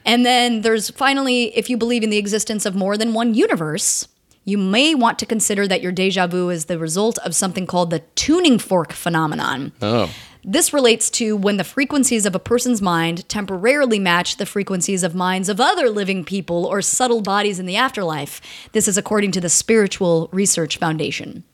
[0.04, 4.08] And then there's finally, if you believe in the existence of more than one universe,
[4.48, 7.90] you may want to consider that your deja vu is the result of something called
[7.90, 9.72] the tuning fork phenomenon.
[9.82, 10.10] Oh.
[10.42, 15.14] This relates to when the frequencies of a person's mind temporarily match the frequencies of
[15.14, 18.40] minds of other living people or subtle bodies in the afterlife.
[18.72, 21.44] This is according to the Spiritual Research Foundation.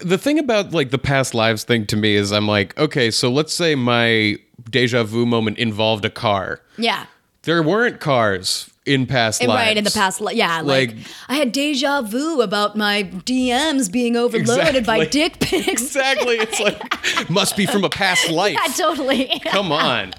[0.00, 3.30] the thing about like the past lives thing to me is I'm like, okay, so
[3.30, 6.60] let's say my deja vu moment involved a car.
[6.76, 7.06] Yeah.
[7.42, 9.66] There weren't cars in past And lives.
[9.66, 10.96] right in the past, li- yeah, like, Like-
[11.28, 15.66] I had deja vu about my DMs being overloaded by dick pics.
[15.68, 16.36] Exactly.
[16.36, 18.54] It's like must be from a past life.
[18.60, 19.40] Yeah, totally.
[19.46, 20.12] Come on.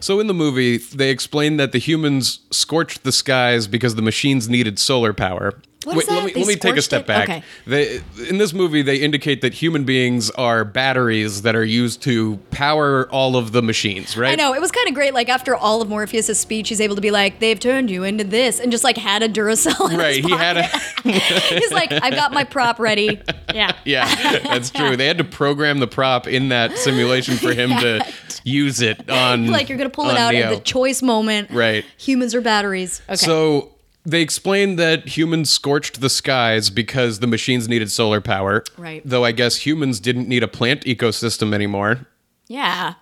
[0.00, 4.50] So in the movie, they explain that the humans scorched the skies because the machines
[4.50, 5.54] needed solar power.
[5.84, 6.24] What is let that?
[6.26, 7.06] me They let me take a step it?
[7.06, 7.28] back.
[7.28, 7.42] Okay.
[7.66, 12.36] They, in this movie, they indicate that human beings are batteries that are used to
[12.50, 14.32] power all of the machines, right?
[14.32, 15.14] I know it was kind of great.
[15.14, 18.24] Like after all of Morpheus' speech, he's able to be like, "They've turned you into
[18.24, 19.90] this," and just like had a Duracell.
[19.90, 20.16] in Right.
[20.16, 20.62] his He had a
[21.04, 23.20] he's like, "I've got my prop ready."
[23.54, 23.76] Yeah.
[23.84, 24.96] Yeah, that's true.
[24.96, 28.04] They had to program the prop in that simulation for him to
[28.42, 29.46] use it on.
[29.46, 30.46] like you're gonna pull it out Neo.
[30.46, 31.50] at the choice moment.
[31.52, 31.84] Right.
[31.98, 33.00] Humans are batteries.
[33.08, 33.14] Okay.
[33.14, 33.70] So
[34.04, 38.62] they explained that humans scorched the skies because the machines needed solar power.
[38.76, 39.02] Right.
[39.04, 42.06] Though I guess humans didn't need a plant ecosystem anymore.
[42.48, 42.94] yeah.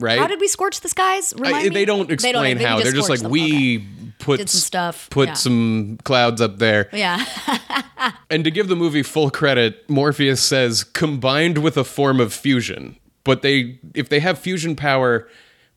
[0.00, 0.18] Right.
[0.18, 1.32] How did we scorch the skies?
[1.38, 2.80] Remind I- they don't explain they how.
[2.80, 3.30] They're just like them.
[3.30, 3.86] we Okay.
[4.18, 5.08] put Did some stuff.
[5.10, 5.34] put Yeah.
[5.34, 6.88] some clouds up there.
[6.92, 7.24] Yeah.
[8.28, 12.96] And to give the movie full credit, Morpheus says combined with a form of fusion.
[13.22, 15.28] But they if they have fusion power,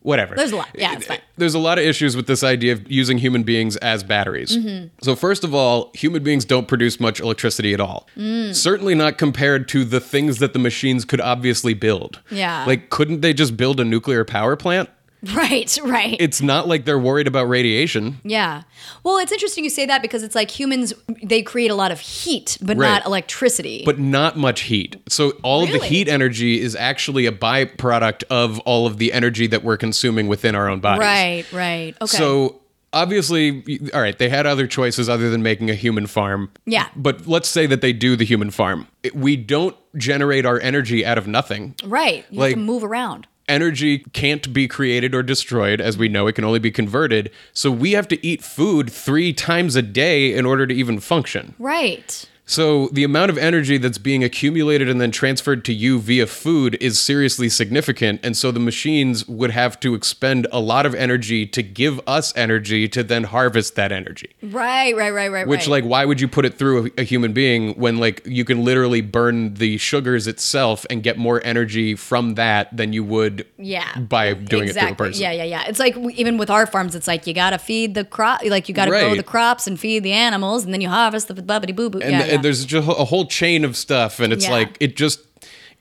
[0.05, 0.35] whatever.
[0.35, 0.69] There's a lot.
[0.75, 1.19] Yeah, it's fine.
[1.35, 4.55] There's a lot of issues with this idea of using human beings as batteries.
[4.55, 4.87] Mm-hmm.
[5.01, 8.07] So first of all, human beings don't produce much electricity at all.
[8.15, 8.55] Mm.
[8.55, 12.21] Certainly not compared to the things that the machines could obviously build.
[12.29, 12.65] Yeah.
[12.65, 14.89] Like couldn't they just build a nuclear power plant?
[15.35, 15.77] right.
[15.83, 16.17] Right.
[16.19, 18.19] It's not like they're worried about radiation.
[18.23, 18.63] yeah.
[19.03, 20.93] Well, it's interesting you say that because it's like humans
[21.23, 22.87] they create a lot of heat, but Right.
[22.89, 23.81] not electricity.
[23.85, 24.97] but not much heat.
[25.09, 29.47] So all of the heat energy is actually a byproduct of all of the energy
[29.47, 30.99] that we're consuming within our own bodies.
[31.01, 31.45] right.
[31.51, 31.95] Right.
[32.01, 32.17] Okay.
[32.17, 32.61] So
[32.93, 33.63] obviously,
[33.93, 36.49] all right, they had other choices other than making a human farm.
[36.65, 36.87] Yeah.
[36.95, 38.87] But let's say that they do the human farm.
[39.13, 41.75] We don't generate our energy out of nothing.
[41.85, 42.25] right.
[42.29, 43.27] You like- have to move around.
[43.47, 47.31] Energy can't be created or destroyed, as we know, it can only be converted.
[47.53, 51.53] So we have to eat food three times a day in order to even function.
[51.59, 52.27] Right.
[52.47, 56.77] So the amount of energy that's being accumulated and then transferred to you via food
[56.79, 58.19] is seriously significant.
[58.23, 62.35] And so the machines would have to expend a lot of energy to give us
[62.37, 64.35] energy to then harvest that energy.
[64.43, 64.95] Right.
[64.95, 65.09] Right.
[65.09, 65.31] Right.
[65.31, 65.47] Right.
[65.47, 65.69] Which, right.
[65.69, 68.63] like, why would you put it through a, a human being when, like, you can
[68.63, 73.97] literally burn the sugars itself and get more energy from that than you would Yeah.
[73.99, 74.95] by doing it through a exactly.
[74.95, 75.21] person?
[75.23, 75.63] Yeah, yeah, yeah.
[75.67, 78.69] It's like even with our farms, it's like you got to feed the crop, like
[78.69, 81.33] you got to grow the crops and feed the animals, and then you harvest the
[81.33, 81.99] bubbity boo boo.
[81.99, 82.41] Yeah, th- yeah.
[82.41, 85.19] there's just a whole chain of stuff and it's like it just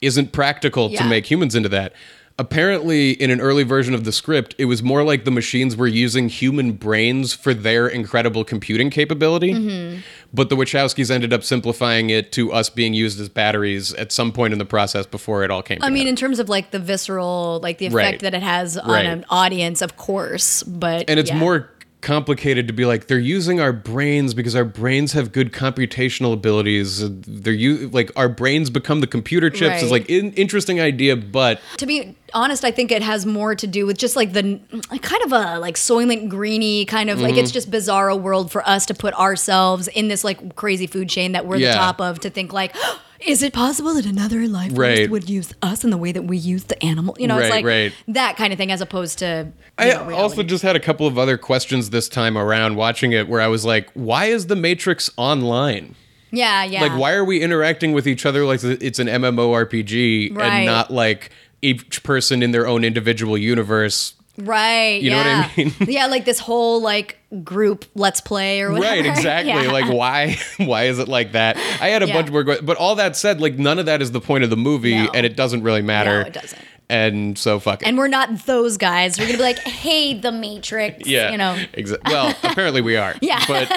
[0.01, 1.93] isn't practical to make humans into that
[2.37, 5.87] apparently in an early version of the script it was more like the machines were
[5.87, 10.01] using human brains for their incredible computing capability Mm-hmm.
[10.33, 14.33] but the wachowskis ended up simplifying it to us being used as batteries at some
[14.33, 16.09] point in the process before it all came I mean, together.
[16.09, 18.19] in terms of like the visceral, like the effect Right.
[18.19, 19.05] that it has on Right.
[19.05, 21.37] an audience, of course, but and it's yeah.
[21.37, 21.69] more
[22.05, 27.03] complicated to be like they're using our brains because our brains have good computational abilities
[27.21, 29.91] they're u- like our brains become the computer chips is Right.
[30.01, 33.85] like in- interesting idea but To be honest, I think it has more to do
[33.87, 34.59] with just like the
[35.01, 37.39] kind of a like Soylent Greeny kind of like Mm-hmm.
[37.39, 41.31] it's just bizarro world for us to put ourselves in this like crazy food chain
[41.31, 41.71] that we're Yeah.
[41.71, 42.75] the top of to think like
[43.19, 45.09] is it possible that another life force Right.
[45.09, 47.15] would use us in the way that we use the animal?
[47.19, 47.93] You know, it's like right.
[48.09, 49.47] that kind of thing, as opposed to.
[49.77, 53.27] I know, also just had a couple of other questions this time around watching it
[53.27, 55.95] where I was like, why is the Matrix online?
[56.31, 56.81] yeah, yeah.
[56.81, 60.47] Like, why are we interacting with each other like it's an MMORPG Right.
[60.47, 61.29] and not like
[61.61, 64.13] each person in their own individual universe?
[64.37, 65.01] Right.
[65.01, 65.49] You know what I yeah.
[65.65, 65.73] mean?
[65.87, 68.87] yeah, like this whole like group let's play or whatever.
[68.95, 69.53] Right, exactly.
[69.53, 69.71] Yeah.
[69.71, 70.37] Like, why?
[70.57, 71.57] Why is it like that?
[71.81, 72.13] I had a Yeah.
[72.13, 74.49] bunch more, que- but all that said, like, none of that is the point of
[74.49, 75.11] the movie, No.
[75.13, 76.21] and it doesn't really matter.
[76.21, 76.61] No, it doesn't.
[76.87, 77.87] And so, fuck it.
[77.87, 79.17] And we're not those guys.
[79.17, 81.07] We're gonna be like, hey, the Matrix.
[81.07, 81.57] yeah, You know.
[81.73, 83.15] Exa- well, apparently we are.
[83.21, 83.43] Yeah.
[83.47, 83.71] But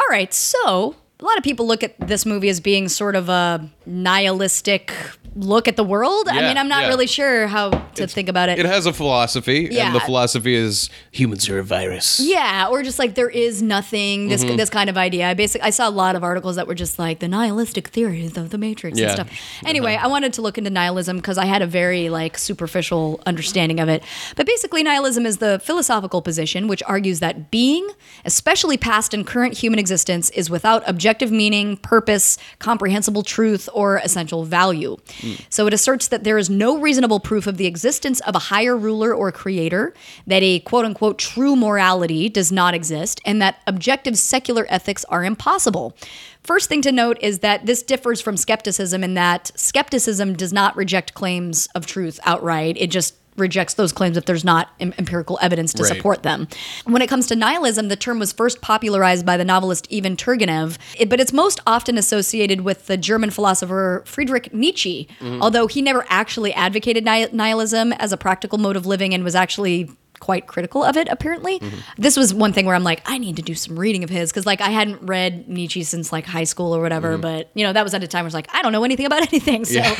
[0.00, 3.28] All right, so a lot of people look at this movie as being sort of
[3.28, 4.92] a nihilistic
[5.34, 6.28] look at the world.
[6.28, 6.88] I mean, I'm not yeah.
[6.88, 8.58] really sure how to think about it.
[8.58, 9.86] it has a philosophy, Yeah.
[9.86, 12.20] and the philosophy is humans are a virus.
[12.20, 14.28] yeah, or just like there is nothing.
[14.28, 14.56] This Mm-hmm.
[14.56, 15.28] this kind of idea.
[15.30, 18.36] I basically I saw a lot of articles that were just like the nihilistic theories
[18.36, 19.04] of the Matrix Yeah.
[19.06, 19.28] and stuff.
[19.64, 23.78] Anyway, I wanted to look into nihilism because I had a very like superficial understanding
[23.80, 24.02] of it.
[24.36, 27.88] But basically, nihilism is the philosophical position which argues that being,
[28.24, 34.44] especially past and current human existence, is without objective meaning, purpose, comprehensible truth, or essential
[34.44, 34.96] value.
[35.50, 38.76] So it asserts that there is no reasonable proof of the existence of a higher
[38.76, 39.94] ruler or creator,
[40.26, 45.24] that a quote unquote true morality does not exist, and that objective secular ethics are
[45.24, 45.96] impossible.
[46.42, 50.76] First thing to note is that this differs from skepticism in that skepticism does not
[50.76, 52.76] reject claims of truth outright.
[52.78, 55.88] It just rejects those claims if there's not em- empirical evidence to Right.
[55.94, 56.48] support them.
[56.84, 60.76] When it comes to nihilism, the term was first popularized by the novelist Ivan Turgenev,
[61.08, 65.40] but it's most often associated with the German philosopher Friedrich Nietzsche, mm-hmm.
[65.42, 69.34] although he never actually advocated ni- nihilism as a practical mode of living and was
[69.34, 69.90] actually
[70.22, 71.78] quite critical of it apparently mm-hmm.
[71.98, 74.30] this was one thing where i'm like i need to do some reading of his
[74.30, 77.22] because like i hadn't read nietzsche since like high school or whatever mm-hmm.
[77.22, 79.04] but you know that was at a time where it's like i don't know anything
[79.04, 79.96] about anything so Yeah.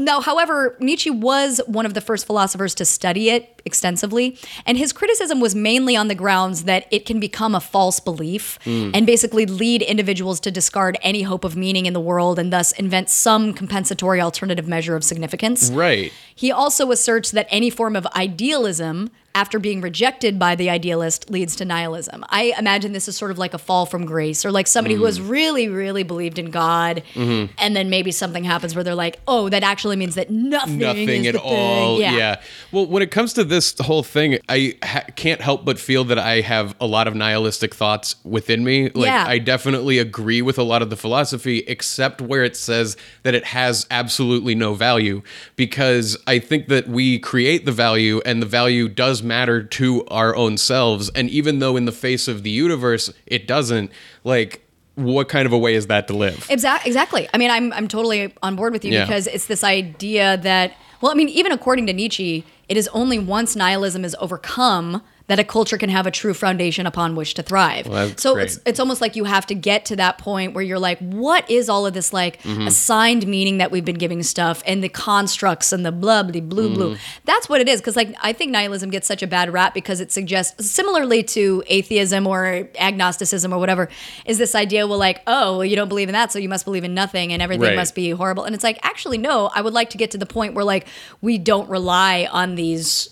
[0.00, 4.92] no, however, Nietzsche was one of the first philosophers to study it extensively, and his
[4.92, 8.90] criticism was mainly on the grounds that it can become a false belief mm.
[8.94, 12.72] and basically lead individuals to discard any hope of meaning in the world and thus
[12.72, 15.70] invent some compensatory alternative measure of significance.
[15.70, 16.12] right.
[16.34, 21.56] He also asserts that any form of idealism, after being rejected by the idealist, leads
[21.56, 22.24] to nihilism.
[22.30, 25.04] I imagine this is sort of like a fall from grace, or like somebody who
[25.04, 25.28] has mm.
[25.28, 27.52] really, really believed in God, mm-hmm.
[27.58, 31.26] and then maybe something happens where they're like, "Oh, that actually means that nothing, nothing
[31.26, 31.98] at all.
[31.98, 32.14] Thing.
[32.14, 32.40] Yeah.
[32.72, 36.18] Well, when it comes to this whole thing, I ha- can't help but feel that
[36.18, 38.88] I have a lot of nihilistic thoughts within me.
[38.94, 39.26] Like, Yeah.
[39.28, 43.44] I definitely agree with a lot of the philosophy, except where it says that it
[43.44, 45.20] has absolutely no value,
[45.56, 50.34] because I think that we create the value, and the value does matter to our
[50.36, 51.10] own selves.
[51.10, 53.90] And even though in the face of the universe, it doesn't,
[54.24, 54.62] like,
[54.94, 56.46] what kind of a way is that to live?
[56.48, 56.88] Exactly.
[56.88, 57.28] Exactly.
[57.34, 59.04] I mean, I'm I'm totally on board with you Yeah.
[59.04, 60.72] because it's this idea that
[61.02, 65.38] well, I mean, even according to Nietzsche, it is only once nihilism is overcome that
[65.40, 67.88] a culture can have a true foundation upon which to thrive.
[67.88, 68.44] Well, so great.
[68.44, 71.50] it's it's almost like you have to get to that point where you're like, what
[71.50, 72.66] is all of this like Mm-hmm.
[72.68, 76.72] assigned meaning that we've been giving stuff and the constructs and the blah blah blue
[76.74, 76.94] blue.
[76.94, 76.98] Mm.
[77.24, 77.80] That's what it is.
[77.80, 81.62] Because like I think nihilism gets such a bad rap because it suggests similarly to
[81.66, 83.88] atheism or agnosticism or whatever,
[84.26, 86.64] is this idea well like, oh, well, you don't believe in that, so you must
[86.64, 87.76] believe in nothing and everything Right.
[87.76, 88.44] must be horrible.
[88.44, 90.86] And it's like, actually, no, I would like to get to the point where like
[91.20, 93.08] we don't rely on these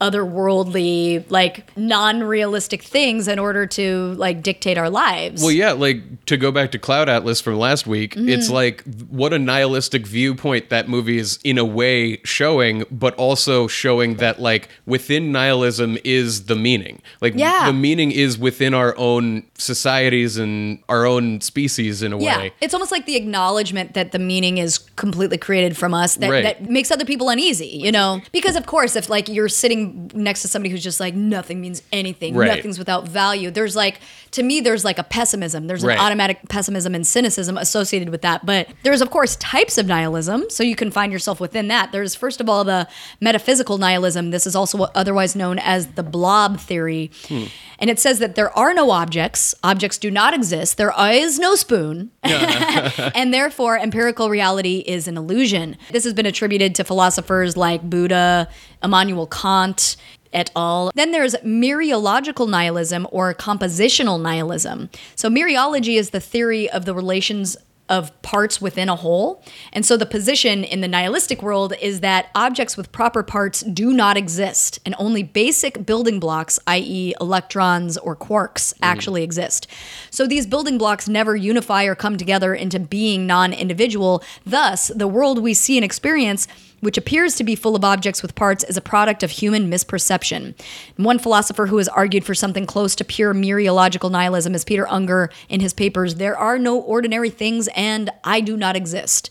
[0.00, 5.42] otherworldly, like non-realistic things in order to like dictate our lives.
[5.42, 8.28] Well, yeah, like to go back to Cloud Atlas from last week, Mm-hmm.
[8.28, 13.66] it's like what a nihilistic viewpoint that movie is in a way showing, but also
[13.66, 17.02] showing that like within nihilism is the meaning.
[17.20, 17.66] Like Yeah.
[17.66, 22.52] the meaning is within our own societies and our own species in a Yeah, way.
[22.60, 26.42] it's almost like the acknowledgement that the meaning is completely created from us that, Right.
[26.44, 28.20] that makes other people uneasy, you know?
[28.32, 31.82] Because of course, if like you're sitting next to somebody who's just like nothing means
[31.92, 32.54] anything, Right.
[32.54, 34.00] nothing's without value, there's like
[34.32, 35.66] to me there's like a pessimism.
[35.66, 38.44] There's an automatic pessimism and cynicism associated with that.
[38.44, 41.92] But there's of course types of nihilism, so you can find yourself within that.
[41.92, 42.86] There's first of all the
[43.20, 44.30] metaphysical nihilism.
[44.30, 47.10] This is also otherwise known as the blob theory.
[47.26, 47.44] Hmm.
[47.80, 51.54] And it says that there are no objects, objects do not exist, there is no
[51.54, 55.76] spoon, and therefore empirical reality is an illusion.
[55.92, 58.48] This has been attributed to philosophers like Buddha,
[58.82, 59.96] Immanuel Kant,
[60.32, 60.90] et al.
[60.94, 64.90] Then there's mereological nihilism or compositional nihilism.
[65.14, 67.56] So mereology is the theory of the relations
[67.88, 69.42] of parts within a whole.
[69.72, 73.92] And so the position in the nihilistic world is that objects with proper parts do
[73.92, 78.84] not exist, and only basic building blocks, i.e., electrons or quarks, mm-hmm.
[78.84, 79.66] actually exist.
[80.10, 84.22] So these building blocks never unify or come together into being non individual.
[84.44, 86.46] Thus, the world we see and experience
[86.80, 90.54] which appears to be full of objects with parts, is a product of human misperception.
[90.96, 95.30] One philosopher who has argued for something close to pure mereological nihilism is Peter Unger
[95.48, 99.30] in his papers, There Are No Ordinary Things and I Do Not Exist.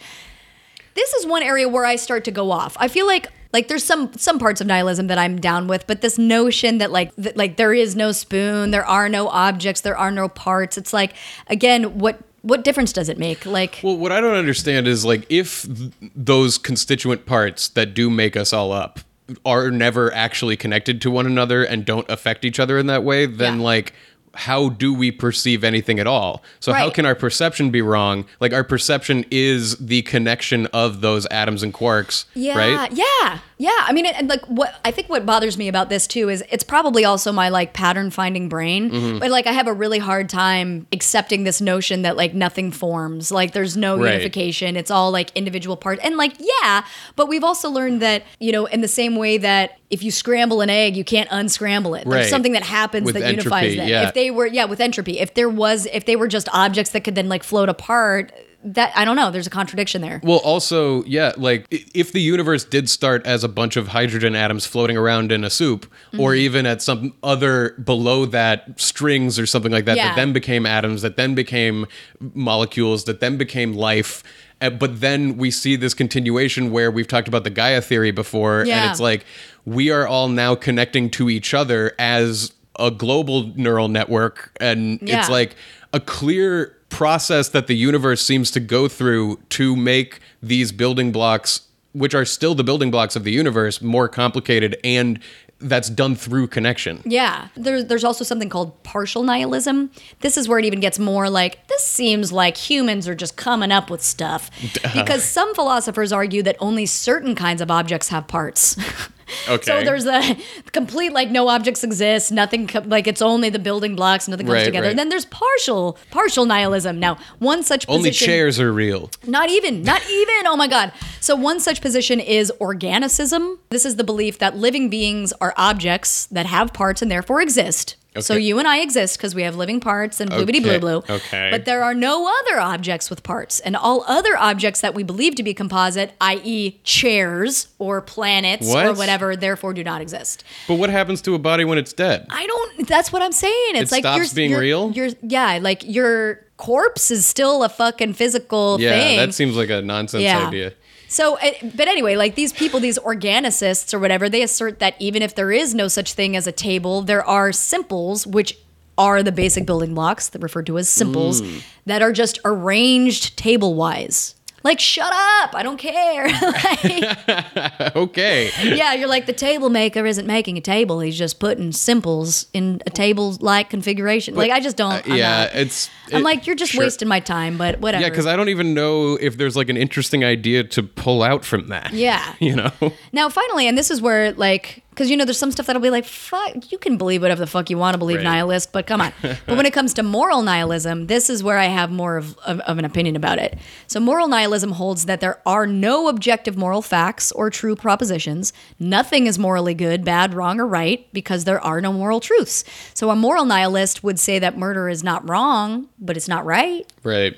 [0.95, 2.75] This is one area where I start to go off.
[2.79, 6.01] I feel like like there's some some parts of nihilism that I'm down with, but
[6.01, 9.97] this notion that like that, like there is no spoon, there are no objects, there
[9.97, 10.77] are no parts.
[10.77, 11.13] It's like
[11.47, 13.45] again, what what difference does it make?
[13.45, 18.09] Like Well, what I don't understand is like if th- those constituent parts that do
[18.09, 18.99] make us all up
[19.45, 23.25] are never actually connected to one another and don't affect each other in that way,
[23.25, 23.63] then Yeah.
[23.65, 23.93] like
[24.33, 26.43] how do we perceive anything at all?
[26.59, 28.25] So how can our perception be wrong?
[28.39, 32.91] Like our perception is the connection of those atoms and quarks, Yeah, right?
[32.91, 33.71] yeah, yeah.
[33.79, 36.63] I mean, and like what I think what bothers me about this too is it's
[36.63, 39.19] probably also my like pattern finding brain, Mm-hmm.
[39.19, 43.31] but like I have a really hard time accepting this notion that like nothing forms,
[43.31, 44.13] like there's no Right.
[44.13, 44.75] unification.
[44.77, 46.85] It's all like individual parts, and like yeah,
[47.15, 50.59] but we've also learned that you know in the same way that if you scramble
[50.61, 52.03] an egg, you can't unscramble it.
[52.03, 52.29] There's Right.
[52.29, 53.87] something that happens With that unifies entropy, them.
[53.87, 54.07] yeah.
[54.09, 57.01] If they were yeah with entropy, if there was if they were just objects that
[57.03, 58.31] could then like float apart.
[58.63, 59.29] That I don't know.
[59.31, 60.19] There's a contradiction there.
[60.23, 64.65] Well, also, yeah, like if the universe did start as a bunch of hydrogen atoms
[64.65, 65.85] floating around in a soup,
[66.17, 66.39] or Mm-hmm.
[66.39, 70.09] even at some other below that strings or something like that, Yeah.
[70.09, 71.85] that then became atoms, that then became
[72.33, 74.23] molecules, that then became life.
[74.59, 78.61] Uh, But then we see this continuation where we've talked about the Gaia theory before,
[78.61, 79.23] and it's like
[79.65, 85.19] we are all now connecting to each other as a global neural network, and Yeah.
[85.19, 85.55] it's like
[85.93, 91.61] a clear process that the universe seems to go through to make these building blocks
[91.93, 95.19] which are still the building blocks of the universe more complicated and
[95.59, 99.89] that's done through connection Yeah, there's there's also something called partial nihilism.
[100.19, 103.71] This is where it even gets more like this seems like humans are just coming
[103.71, 104.51] up with stuff.
[104.93, 108.77] Because some philosophers argue that only certain kinds of objects have parts.
[109.49, 110.37] okay So there's a
[110.71, 114.53] complete like no objects exist, nothing co- like it's only the building blocks, nothing comes
[114.55, 114.87] Right, together.
[114.87, 114.95] right.
[114.95, 116.99] Then there's partial partial nihilism.
[116.99, 120.47] Now, one such only chairs are real not even, not even.
[120.47, 120.91] Oh my God.
[121.21, 123.57] So, one such position is organicism.
[123.69, 127.95] This is the belief that living beings are objects that have parts and therefore exist.
[128.21, 131.03] So, you and I exist because we have living parts and bloobity blue Okay, blue.
[131.09, 131.49] okay.
[131.51, 133.59] But there are no other objects with parts.
[133.59, 138.93] And all other objects that we believe to be composite, i.e., chairs or planets or
[138.93, 140.43] whatever, therefore do not exist.
[140.67, 142.87] but what happens to a body when it's dead I don't.
[142.87, 143.53] That's what I'm saying.
[143.75, 144.91] It's It like stops you're, being you're- real?
[144.91, 149.17] You're yeah, like your corpse is still a fucking physical yeah thing.
[149.17, 150.73] that seems like a nonsense idea
[151.09, 155.21] So, uh, but anyway, like these people, these organicists or whatever, they assert that even
[155.21, 158.57] if there is no such thing as a table, there are simples, which
[158.97, 161.61] are the basic building blocks that referred to as simples, Mm.
[161.85, 164.33] that are just arranged table wise.
[164.67, 165.55] Like, shut up!
[165.55, 166.27] I don't care.
[166.41, 171.71] Like, okay yeah, you're like the table maker isn't making a table; he's just putting
[171.71, 174.35] simples in a table-like configuration.
[174.35, 175.09] like, I just don't.
[175.09, 176.83] Uh, yeah not- it's I'm it- like, you're just sure.
[176.83, 177.57] wasting my time.
[177.57, 178.01] But whatever.
[178.03, 181.45] yeah because i don't even know if there's like an interesting idea to pull out
[181.45, 182.35] from that Yeah.
[182.39, 182.71] you know
[183.11, 185.91] Now, finally, and this is where, like, because you know, there's some stuff that'll be
[185.91, 188.23] like, fuck, you can believe whatever the fuck you want to believe, Right.
[188.23, 189.13] nihilist, but come on.
[189.21, 192.59] but when it comes to moral nihilism, this is where I have more of, of,
[192.61, 193.59] of an opinion about it.
[193.85, 198.53] So, moral nihilism holds that there are no objective moral facts or true propositions.
[198.79, 202.63] Nothing is morally good, bad, wrong, or right because there are no moral truths.
[202.95, 206.91] So, a moral nihilist would say that murder is not wrong, but it's not right.
[207.03, 207.37] right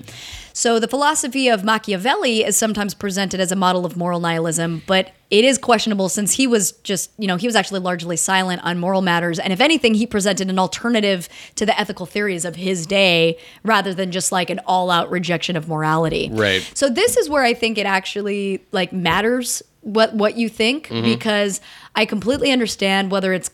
[0.59, 5.13] So the philosophy of Machiavelli is sometimes presented as a model of moral nihilism, but
[5.29, 8.77] it is questionable since he was just, you know, he was actually largely silent on
[8.77, 9.39] moral matters.
[9.39, 13.93] And if anything, he presented an alternative to the ethical theories of his day rather
[13.93, 16.29] than just like an all out rejection of morality.
[16.29, 16.69] Right.
[16.73, 21.05] So this is where I think it actually like matters what what you think mm-hmm.
[21.05, 21.61] because
[21.95, 23.49] I completely understand whether it's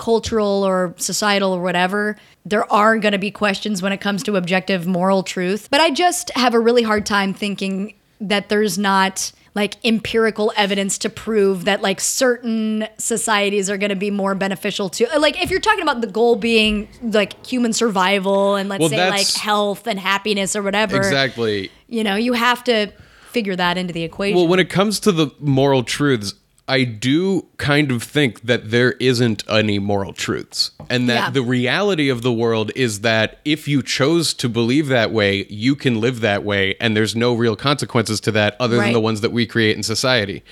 [0.00, 4.36] cultural or societal or whatever, there are going to be questions when it comes to
[4.36, 5.68] objective moral truth.
[5.70, 10.96] But I just have a really hard time thinking that there's not like empirical evidence
[10.98, 15.50] to prove that like certain societies are going to be more beneficial to like if
[15.50, 19.88] you're talking about the goal being like human survival and let's Well, say like health
[19.88, 22.92] and happiness or whatever exactly you know you have to
[23.30, 26.34] figure that into the equation Well, when it comes to the moral truths,
[26.70, 30.70] I do kind of think that there isn't any moral truths.
[30.88, 31.30] And that Yeah.
[31.30, 35.74] the reality of the world is that if you chose to believe that way, you
[35.74, 36.76] can live that way.
[36.80, 39.82] And there's no real consequences to that other than the ones that we create in
[39.82, 40.44] society.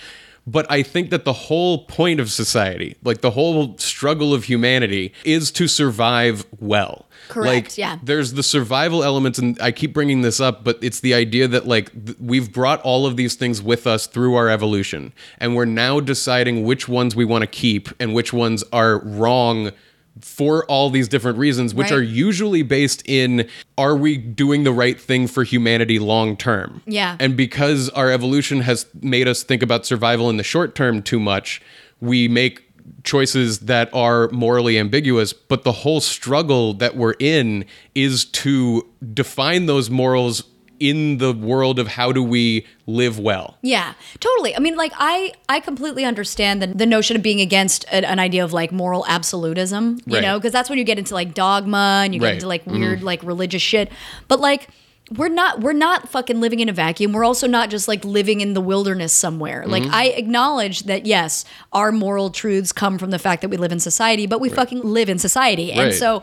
[0.51, 5.13] But I think that the whole point of society, like the whole struggle of humanity,
[5.25, 7.07] is to survive well.
[7.29, 7.99] Correct, Like, yeah.
[8.03, 11.67] there's the survival elements and i keep bringing this up but it's the idea that
[11.67, 15.67] like th- we've brought all of these things with us through our evolution and we're
[15.67, 19.73] now deciding which ones we want to keep and which ones are wrong
[20.21, 21.99] for all these different reasons which Right.
[21.99, 23.47] are usually based in
[23.77, 27.17] are we doing the right thing for humanity long term Yeah.
[27.21, 31.21] and because our evolution has made us think about survival in the short term too
[31.21, 31.61] much
[32.01, 32.63] we make
[33.05, 37.65] choices that are morally ambiguous but the whole struggle that we're in
[37.95, 40.45] is to define those morals
[40.81, 44.57] in the world of how do we live well Yeah, totally.
[44.57, 48.19] I mean, like I, I completely understand the, the notion of being against an, an
[48.19, 50.23] idea of like moral absolutism, you Right.
[50.23, 52.35] know, because that's when you get into like dogma and you get Right.
[52.35, 52.81] into like mm-hmm.
[52.81, 53.91] weird like religious shit.
[54.29, 54.69] But like
[55.17, 57.13] we're not we're not fucking living in a vacuum.
[57.13, 59.65] We're also not just like living in the wilderness somewhere.
[59.67, 59.95] Like mm-hmm.
[59.95, 63.81] I acknowledge that yes, our moral truths come from the fact that we live in
[63.81, 65.73] society, but we fucking live in society.
[65.73, 66.23] And so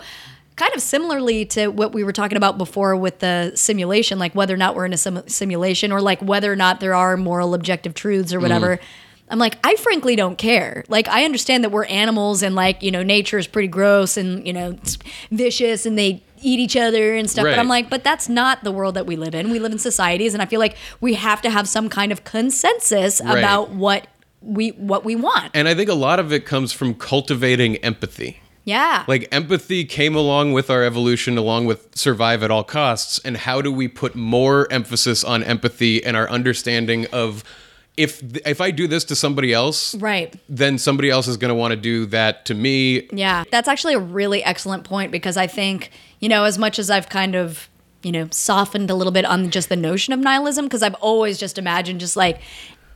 [0.56, 4.54] kind of similarly to what we were talking about before with the simulation, like whether
[4.54, 7.54] or not we're in a sim- simulation or like whether or not there are moral
[7.54, 8.78] objective truths or whatever.
[8.78, 8.82] Mm.
[9.28, 10.84] I'm like, I frankly don't care.
[10.88, 14.46] Like, I understand that we're animals and like, you know, nature is pretty gross and,
[14.46, 15.00] you know, it's
[15.32, 17.44] vicious and they eat each other and stuff.
[17.46, 17.52] Right.
[17.54, 19.50] But I'm like, but that's not the world that we live in.
[19.50, 20.36] We live in societies.
[20.36, 23.40] And I feel like we have to have some kind of consensus Right.
[23.40, 24.06] about what
[24.42, 25.50] we, what we want.
[25.56, 29.06] and i think a lot of it comes from cultivating empathy yeah.
[29.08, 33.62] like empathy came along with our evolution along with survive at all costs and how
[33.62, 37.44] do we put more emphasis on empathy and our understanding of
[37.96, 40.36] if if i do this to somebody else right.
[40.50, 43.94] then somebody else is going to want to do that to me Yeah, that's actually
[43.94, 47.70] a really excellent point because I think, you know, as much as I've kind of,
[48.04, 51.38] you know, softened a little bit on just the notion of nihilism, because I've always
[51.38, 52.40] just imagined just like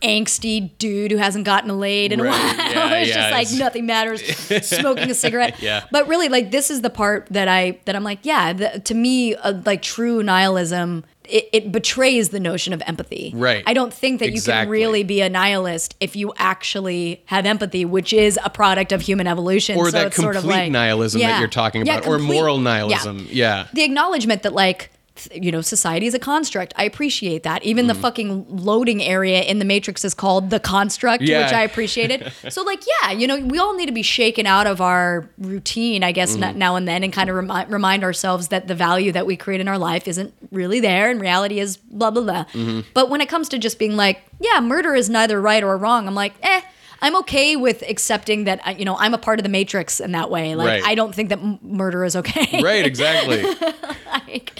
[0.02, 2.32] angsty dude who hasn't gotten laid in a while.
[2.32, 4.22] Yeah, it's yeah, just like nothing matters,
[4.66, 5.60] smoking a cigarette.
[5.60, 5.84] Yeah.
[5.90, 8.94] But really, like this is the part that I that I'm like, yeah, the, to
[8.94, 11.04] me, uh, like true nihilism.
[11.24, 13.30] It, it betrays the notion of empathy.
[13.36, 13.62] Right.
[13.64, 17.84] I don't think that you can really be a nihilist if you actually have empathy,
[17.84, 19.76] which is a product of human evolution.
[19.78, 21.28] or So that it's sort complete of like, nihilism Yeah.
[21.28, 24.90] that you're talking about or moral nihilism yeah, The acknowledgement that like
[25.32, 26.72] you know society is a construct.
[26.76, 27.62] I appreciate that.
[27.64, 27.88] Even Mm.
[27.88, 31.44] the fucking loading area in the Matrix is called the construct, Yeah.
[31.44, 32.32] which I appreciated.
[32.50, 36.02] so like yeah, you know, we all need to be shaken out of our routine,
[36.04, 39.12] I guess, n- now and then, and kind of remi- remind ourselves that the value
[39.12, 42.44] that we create in our life isn't really there, and reality is blah blah blah.
[42.52, 42.80] Mm-hmm.
[42.94, 46.06] But when it comes to just being like, yeah, murder is neither right or wrong,
[46.06, 46.60] I'm like, eh.
[47.02, 50.30] I'm okay with accepting that you know I'm a part of the matrix in that
[50.30, 50.54] way.
[50.54, 50.82] Like Right.
[50.84, 52.60] I don't think that m- murder is okay.
[52.62, 53.42] right exactly
[54.06, 54.58] Like,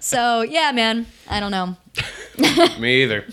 [0.00, 1.06] so yeah, man.
[1.28, 1.76] I don't know.
[2.78, 3.24] me either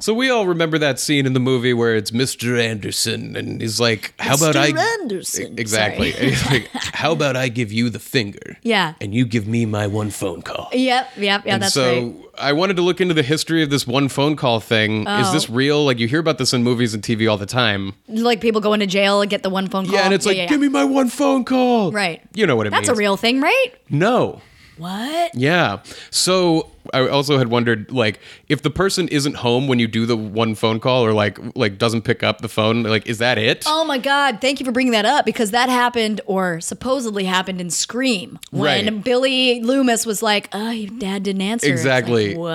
[0.00, 2.60] So we all remember that scene in the movie where it's Mr.
[2.60, 4.68] Anderson and he's like, "How about I?"
[5.00, 5.58] Anderson.
[5.58, 6.12] Exactly.
[6.20, 8.56] He's like, "How about I give you the finger?
[8.62, 8.94] Yeah.
[9.00, 11.08] and you give me my one phone call." Yep.
[11.16, 11.42] Yep.
[11.46, 11.52] Yeah.
[11.54, 12.16] and That's so right.
[12.38, 15.02] I wanted to look into the history of this one phone call thing.
[15.02, 15.32] Is Oh.
[15.32, 15.84] this real?
[15.84, 17.94] Like you hear about this in movies and TV all the time.
[18.08, 19.94] Like people go into jail and get the one phone call.
[19.94, 20.48] Yeah, and it's like, yeah, yeah.
[20.48, 22.22] "Give me my one phone call." Right.
[22.34, 22.88] You know what it That's means.
[22.88, 23.68] That's a real thing, right?
[23.90, 24.40] No.
[24.80, 25.34] What?
[25.34, 25.80] Yeah.
[26.10, 28.18] So I also had wondered, like,
[28.48, 31.76] if the person isn't home when you do the one phone call, or like, like
[31.78, 33.64] doesn't pick up the phone, like, is that it?
[33.66, 34.40] Oh my God!
[34.40, 38.86] Thank you for bringing that up because that happened, or supposedly happened in Scream when
[38.86, 39.04] Right.
[39.04, 42.36] Billy Loomis was like, "Oh, your dad didn't answer." It's like, Exactly.
[42.36, 42.50] what?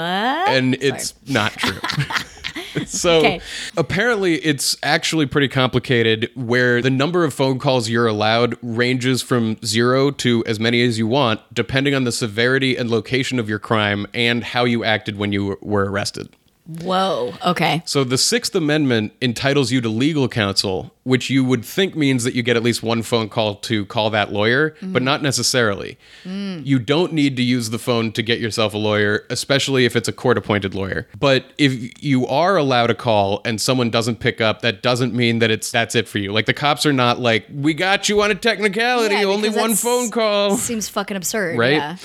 [0.49, 1.79] and it's not true.
[2.87, 3.41] so Okay.
[3.77, 9.57] apparently it's actually pretty complicated where the number of phone calls you're allowed ranges from
[9.65, 13.59] 0 to as many as you want depending on the severity and location of your
[13.59, 16.29] crime and how you acted when you were arrested.
[16.67, 17.33] Whoa.
[17.45, 17.83] Okay.
[17.85, 22.33] So the 6th amendment entitles you to legal counsel, which you would think means that
[22.33, 25.99] you get at least one phone call to call that lawyer, but not necessarily.
[26.23, 26.65] Mm.
[26.65, 30.07] You don't need to use the phone to get yourself a lawyer, especially if it's
[30.07, 31.07] a court appointed lawyer.
[31.19, 35.39] But if you are allowed a call and someone doesn't pick up, that doesn't mean
[35.39, 36.31] that it's that's it for you.
[36.31, 39.75] Like the cops are not like, "We got you on a technicality, Yeah, only one
[39.75, 41.59] phone call." Seems fucking absurd.
[41.59, 41.73] Right?
[41.73, 41.97] Yeah.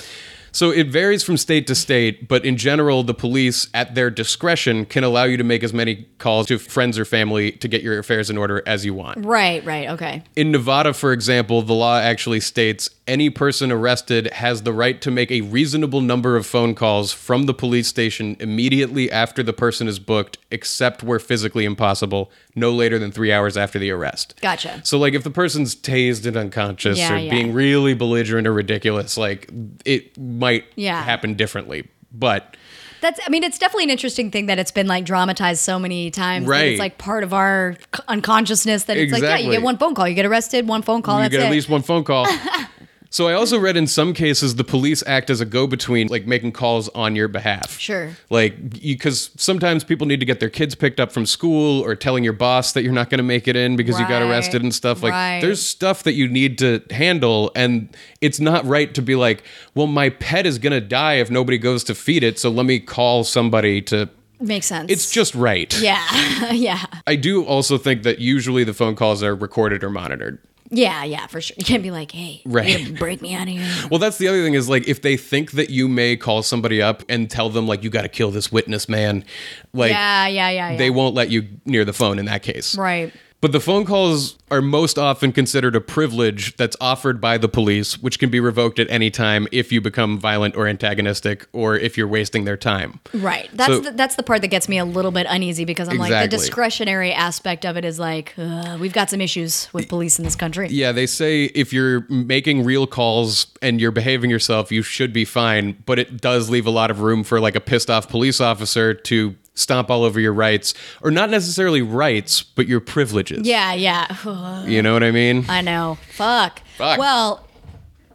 [0.51, 4.85] So it varies from state to state, but in general, the police, at their discretion,
[4.85, 7.97] can allow you to make as many calls to friends or family to get your
[7.99, 9.25] affairs in order as you want.
[9.25, 10.23] Right, right, okay.
[10.35, 15.11] In Nevada, for example, the law actually states any person arrested has the right to
[15.11, 19.87] make a reasonable number of phone calls from the police station immediately after the person
[19.87, 24.39] is booked, except where physically impossible, no later than three hours after the arrest.
[24.41, 24.81] Gotcha.
[24.83, 27.31] So, like, if the person's tased and unconscious Yeah, or yeah.
[27.31, 29.49] being really belligerent or ridiculous, like,
[29.85, 31.01] it might Yeah.
[31.01, 31.87] happen differently.
[32.13, 32.57] But
[32.99, 36.11] That's I mean it's definitely an interesting thing that it's been like dramatized so many
[36.11, 36.71] times Right.
[36.73, 37.75] it's like part of our
[38.09, 41.01] unconsciousness that it's like yeah you get one phone call you get arrested one phone
[41.01, 41.45] call you that's get it.
[41.45, 42.27] at least one phone call.
[43.11, 46.53] so I also read in some cases the police act as a go-between, like making
[46.53, 47.77] calls on your behalf.
[47.77, 48.09] Sure.
[48.31, 52.23] Like because sometimes people need to get their kids picked up from school, or telling
[52.23, 54.73] your boss that you're not going to make it in because you got arrested and
[54.73, 55.03] stuff.
[55.03, 55.41] Like Right.
[55.41, 59.43] there's stuff that you need to handle, and it's not right to be like,
[59.75, 62.65] well, my pet is going to die if nobody goes to feed it, so let
[62.65, 64.09] me call somebody to.
[64.39, 65.71] makes sense It's just right.
[65.81, 70.39] yeah yeah I do also think that usually the phone calls are recorded or monitored.
[70.73, 72.79] Yeah yeah for sure you can't be like hey Right.
[72.79, 75.17] you break me out of here Well, that's the other thing is like if they
[75.17, 78.31] think that you may call somebody up and tell them like you got to kill
[78.31, 79.25] this witness man,
[79.73, 82.77] like yeah yeah yeah yeah they won't let you near the phone in that case.
[82.77, 87.49] right But the phone calls are most often considered a privilege that's offered by the
[87.49, 91.75] police, which can be revoked at any time if you become violent or antagonistic or
[91.75, 92.99] if you're wasting their time.
[93.13, 93.49] Right.
[93.53, 95.97] That's So- the, that's the part that gets me a little bit uneasy because I'm
[95.97, 100.19] like the discretionary aspect of it is like uh, we've got some issues with police
[100.19, 100.67] in this country.
[100.69, 105.25] Yeah, they say if you're making real calls and you're behaving yourself, you should be
[105.25, 108.39] fine, but it does leave a lot of room for like a pissed off police
[108.39, 113.47] officer to stomp all over your rights or not necessarily rights, but your privileges.
[113.47, 114.07] Yeah, yeah.
[114.67, 115.45] You know what I mean?
[115.49, 115.97] I know.
[116.11, 116.61] Fuck.
[116.77, 116.99] Fuck.
[116.99, 117.45] Well,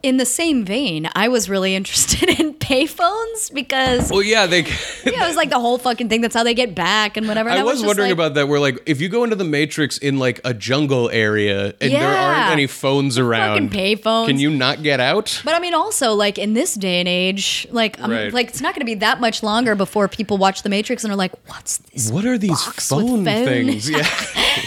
[0.06, 4.60] in the same vein, I was really interested in payphones because well, yeah, they
[5.04, 6.20] yeah, it was like the whole fucking thing.
[6.20, 7.48] That's how they get back and whatever.
[7.48, 8.46] And I was just wondering like, about that.
[8.46, 12.06] Where like, if you go into the Matrix in like a jungle area and there
[12.06, 14.28] aren't any phones around, fucking payphones.
[14.28, 15.42] can you not get out?
[15.44, 18.32] But I mean, also like in this day and age, like I'm Right.
[18.32, 21.12] like it's not going to be that much longer before people watch The Matrix and
[21.12, 23.24] are like, "What's this?" What are these phone phone?
[23.24, 23.90] things?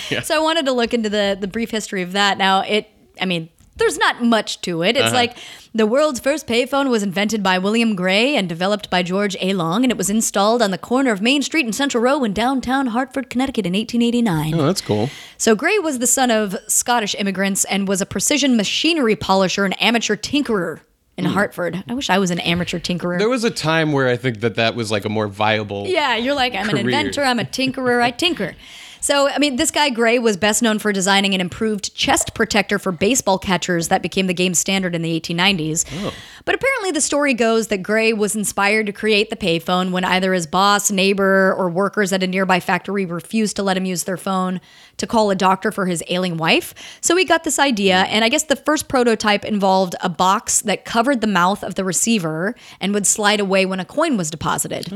[0.09, 0.21] Yeah.
[0.21, 2.37] So I wanted to look into the the brief history of that.
[2.37, 2.89] Now it,
[3.21, 3.49] I mean,
[3.79, 4.95] there's not much to it.
[4.95, 5.15] It's Uh-huh.
[5.15, 5.37] like
[5.73, 9.53] the world's first payphone was invented by William Gray and developed by George A.
[9.53, 12.33] Long, and it was installed on the corner of Main Street and Central Row in
[12.33, 14.53] downtown Hartford, Connecticut, in 1889.
[14.59, 15.09] oh, that's cool.
[15.37, 19.79] So Gray was the son of Scottish immigrants and was a precision machinery polisher and
[19.81, 20.81] amateur tinkerer
[21.17, 21.83] in Hartford.
[21.89, 23.17] I wish I was an amateur tinkerer.
[23.19, 25.85] There was a time where I think that that was like a more viable.
[25.85, 28.55] Yeah, you're like, I'm an inventor, I'm a tinkerer, I tinker.
[29.01, 32.79] So, I mean, this guy Gray was best known for designing an improved chest protector
[32.79, 36.13] for baseball catchers that became the game standard in the 1890s.
[36.45, 40.33] But apparently, the story goes that Gray was inspired to create the payphone when either
[40.33, 44.17] his boss, neighbor, or workers at a nearby factory refused to let him use their
[44.17, 44.59] phone
[44.97, 46.73] to call a doctor for his ailing wife.
[47.01, 48.13] So he got this idea, hmm.
[48.13, 51.83] and I guess the first prototype involved a box that covered the mouth of the
[51.83, 54.89] receiver and would slide away when a coin was deposited.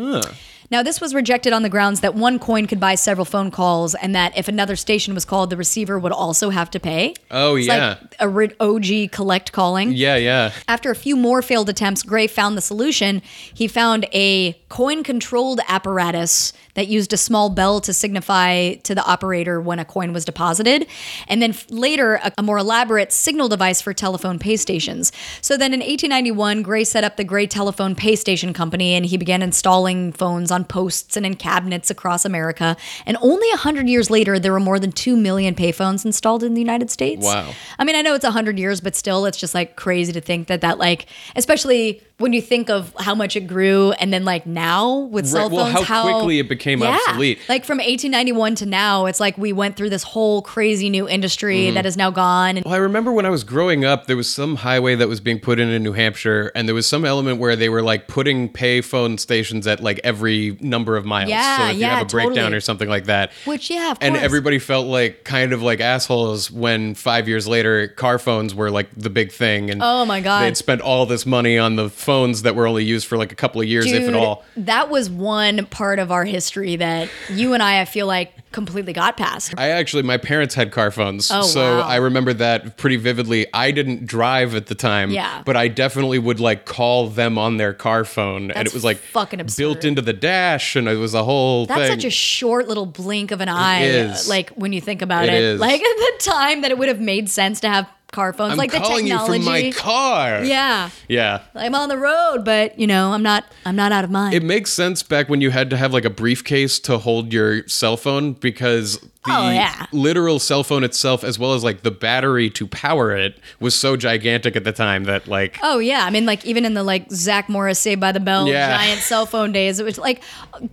[0.74, 3.94] Now, this was rejected on the grounds that one coin could buy several phone calls,
[3.94, 7.14] and that if another station was called, the receiver would also have to pay.
[7.30, 7.98] Oh, It's yeah.
[8.02, 9.92] like a ri- OG collect calling.
[9.92, 10.52] Yeah, yeah.
[10.68, 13.22] After a few more failed attempts, Gray found the solution.
[13.54, 19.06] He found a coin controlled apparatus that used a small bell to signify to the
[19.06, 20.88] operator when a coin was deposited,
[21.28, 25.12] and then later a, a more elaborate signal device for telephone pay stations.
[25.40, 29.18] So then in 1891, Gray set up the Gray Telephone Pay Station Company and he
[29.18, 32.78] began installing phones on posts and in cabinets across America.
[33.06, 36.62] And only 100 years later, there were more than 2 million payphones installed in the
[36.62, 37.24] United States.
[37.26, 37.54] Wow.
[37.80, 40.48] I mean, I know it's 100 years, but still, it's just like crazy to think
[40.48, 44.46] that that, like, especially when you think of how much it grew and then, like,
[44.48, 47.40] now with cell Right, well, phones, how quickly it became obsolete.
[47.50, 51.44] Like, from 1891 to now, it's like we went through this whole crazy new industry
[51.66, 51.74] Mm-hmm.
[51.76, 52.62] that is now gone.
[52.64, 55.40] Well, I remember when I was growing up, there was some highway that was being
[55.40, 58.48] put in in New Hampshire, and there was some element where they were like putting
[58.52, 61.30] payphone stations at like every number of miles.
[61.30, 62.56] Yeah, so if you have a breakdown totally.
[62.58, 63.32] or something like that.
[63.46, 67.90] Which, yeah, of and everybody felt like kind of like assholes when five years later
[67.90, 70.44] car phones were like the big thing, and Oh, my God.
[70.46, 73.36] they'd spent all this money on the phones that were only used for like a
[73.36, 74.44] couple of years, if at all.
[74.56, 78.94] that was one part of our history that you and I, I feel like, completely
[78.94, 79.56] got past.
[79.58, 81.88] I actually, my parents had car phones, Oh, so wow.
[81.88, 83.48] I remember that pretty vividly.
[83.52, 85.42] I didn't drive at the time, Yeah.
[85.44, 88.98] but I definitely would like call them on their car phone, and it was like
[88.98, 89.58] fucking absurd.
[89.64, 91.90] built into the dash, and it was a whole That's thing.
[92.00, 93.86] such a short little blink of an eye.
[93.86, 94.30] is.
[94.30, 95.60] Like when you think about It it, is.
[95.60, 98.58] like at the time that it would have made sense to have car phones, I'm
[98.58, 99.40] like the calling technology.
[99.40, 100.44] you from my car.
[100.44, 100.90] Yeah.
[101.10, 101.42] Yeah.
[101.56, 104.34] I'm on the road, but you know, I'm not I'm not out of mind.
[104.34, 107.68] It makes sense back when you had to have like a briefcase to hold your
[107.68, 109.86] cell phone because the Oh, yeah.
[109.92, 113.96] literal cell phone itself, as well as like the battery to power it, was so
[113.96, 117.10] gigantic at the time that like Oh yeah, I mean, like even in the like
[117.12, 118.76] Zach Morris Saved by the Bell Yeah.
[118.78, 120.22] giant cell phone days, it was like,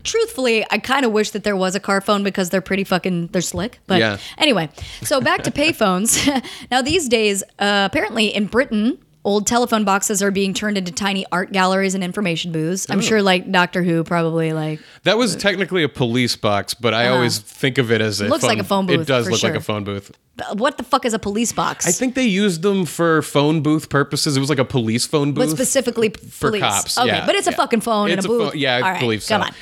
[0.05, 3.29] truthfully, I kind of wish that there was a car phone because they're pretty fucking
[3.29, 3.79] they're slick.
[3.87, 4.19] But Yeah.
[4.39, 4.69] anyway,
[5.03, 6.27] so back to payphones.
[6.71, 8.99] now these days, uh, apparently in Britain.
[9.23, 12.89] Old telephone boxes are being turned into tiny art galleries and information booths.
[12.89, 17.09] I'm sure, like Doctor Who, probably like that was technically a police box, but I
[17.09, 18.33] always think of it as a Uh-huh.
[18.33, 20.11] Looks like a phone booth, It does look like a phone booth.
[20.55, 21.87] what the fuck is a police box?
[21.87, 24.39] I think they used them for phone booth purposes.
[24.39, 25.51] It was like a police phone booth.
[25.51, 26.63] but specifically for police.
[26.63, 28.51] cops, Okay, yeah, but it's a fucking phone It's and a a booth.
[28.53, 29.37] phone- yeah, I right, believe so.
[29.37, 29.53] Come on.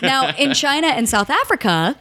[0.00, 1.94] now in China and South Africa.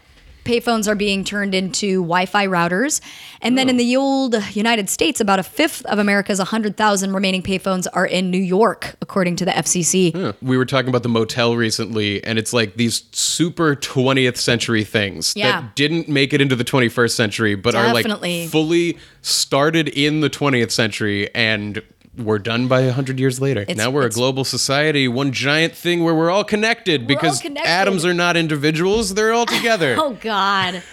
[0.44, 3.00] Payphones are being turned into Wi-Fi routers,
[3.42, 7.88] and then in the old United States, about a fifth of America's 100,000 remaining payphones
[7.94, 10.34] are in New York, according to the FCC.
[10.42, 15.34] we were talking about the motel recently, and it's like these super 20th century things
[15.36, 15.62] Yeah.
[15.62, 18.06] that didn't make it into the 21st century, but are like
[18.50, 21.82] fully started in the 20th century and
[22.18, 23.62] were done by 100 years later.
[23.62, 27.70] It's- now we're a global society, one giant thing where we're all connected because connected.
[27.70, 29.96] atoms are not individuals, they're all together.
[30.04, 30.84] Oh God,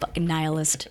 [0.00, 0.88] fucking nihilist.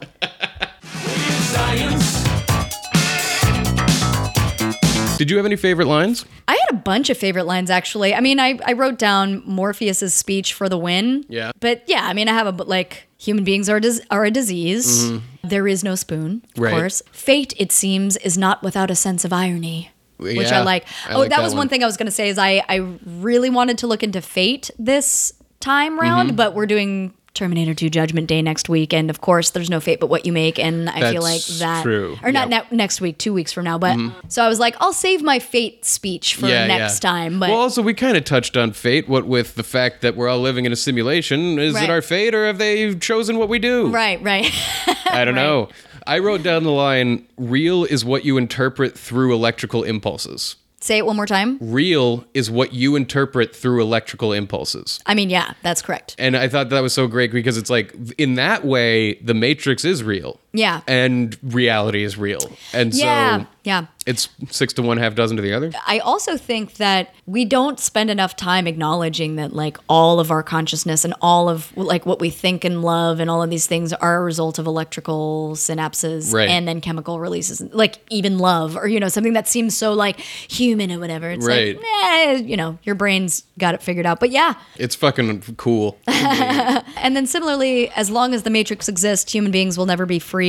[5.18, 6.26] Did you have any favorite lines?
[6.48, 8.14] I had a bunch of favorite lines actually.
[8.14, 11.26] I mean, I, I wrote down Morpheus's speech for the win.
[11.28, 11.52] Yeah.
[11.60, 14.32] But yeah, I mean, I have a but like human beings are dis- are a
[14.32, 15.12] disease.
[15.44, 16.62] There is no spoon, of Mm-hmm.
[16.64, 16.72] Right.
[16.74, 17.02] course.
[17.12, 19.92] Fate, it seems, is not without a sense of irony.
[20.18, 20.86] Which I like.
[21.08, 21.70] I oh, like that that was one one.
[21.70, 24.72] thing I was going to say is I I really wanted to look into Fate
[24.80, 26.38] this time round, Mm-hmm.
[26.38, 30.00] but we're doing Terminator 2 Judgment Day next week and of course there's no fate
[30.00, 32.18] but what you make and I feel like That's that true.
[32.24, 32.60] or not Yeah.
[32.62, 32.74] Mm-hmm.
[32.76, 33.98] ne- next week, 2 weeks from now, but
[34.28, 37.82] so I was like I'll save my fate speech for next time, but well, also
[37.82, 39.08] we kind of touched on fate.
[39.08, 41.84] What with the fact that we're all living in a simulation, is Right.
[41.86, 43.90] it our fate or have they chosen what we do?
[43.92, 44.52] right, right.
[45.06, 45.70] I don't know.
[46.06, 50.56] I wrote down the line: "Real is what you interpret through electrical impulses."
[50.88, 51.58] Say it one more time.
[51.60, 55.02] Real is what you interpret through electrical impulses.
[55.06, 56.16] I mean, yeah, that's correct.
[56.18, 59.84] And I thought that was so great because it's like, in that way, the Matrix
[59.84, 60.40] is real.
[60.58, 60.82] Yeah.
[60.88, 62.40] And reality is real.
[62.74, 63.86] And Yeah, so yeah.
[64.06, 65.72] it's six to one, half dozen to the other.
[65.86, 70.44] I also think that we don't spend enough time acknowledging that like all of our
[70.44, 73.94] consciousness and all of like what we think and love and all of these things
[73.94, 76.50] are a result of electrical synapses Right.
[76.50, 80.20] and then chemical releases like even love or you know something that seems so like
[80.20, 81.76] human or whatever it's Right.
[81.78, 85.98] like eh, you know your brain's got it figured out but yeah It's fucking cool.
[86.08, 90.47] and then similarly, as long as the matrix exists, human beings will never be free.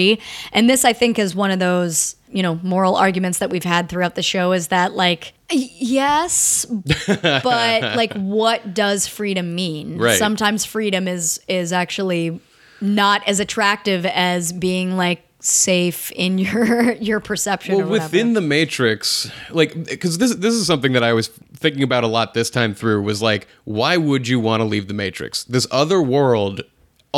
[0.53, 3.89] And this, I think, is one of those, you know, moral arguments that we've had
[3.89, 6.65] throughout the show is that, like, yes,
[7.07, 9.99] but like, what does freedom mean?
[9.99, 10.19] Right.
[10.19, 12.41] Sometimes freedom is is actually
[12.81, 19.31] not as attractive as being like safe in your your perception well within the matrix
[19.51, 22.75] like because this this is something that i was thinking about a lot this time
[22.75, 26.63] through was like why would you want to leave the matrix this other world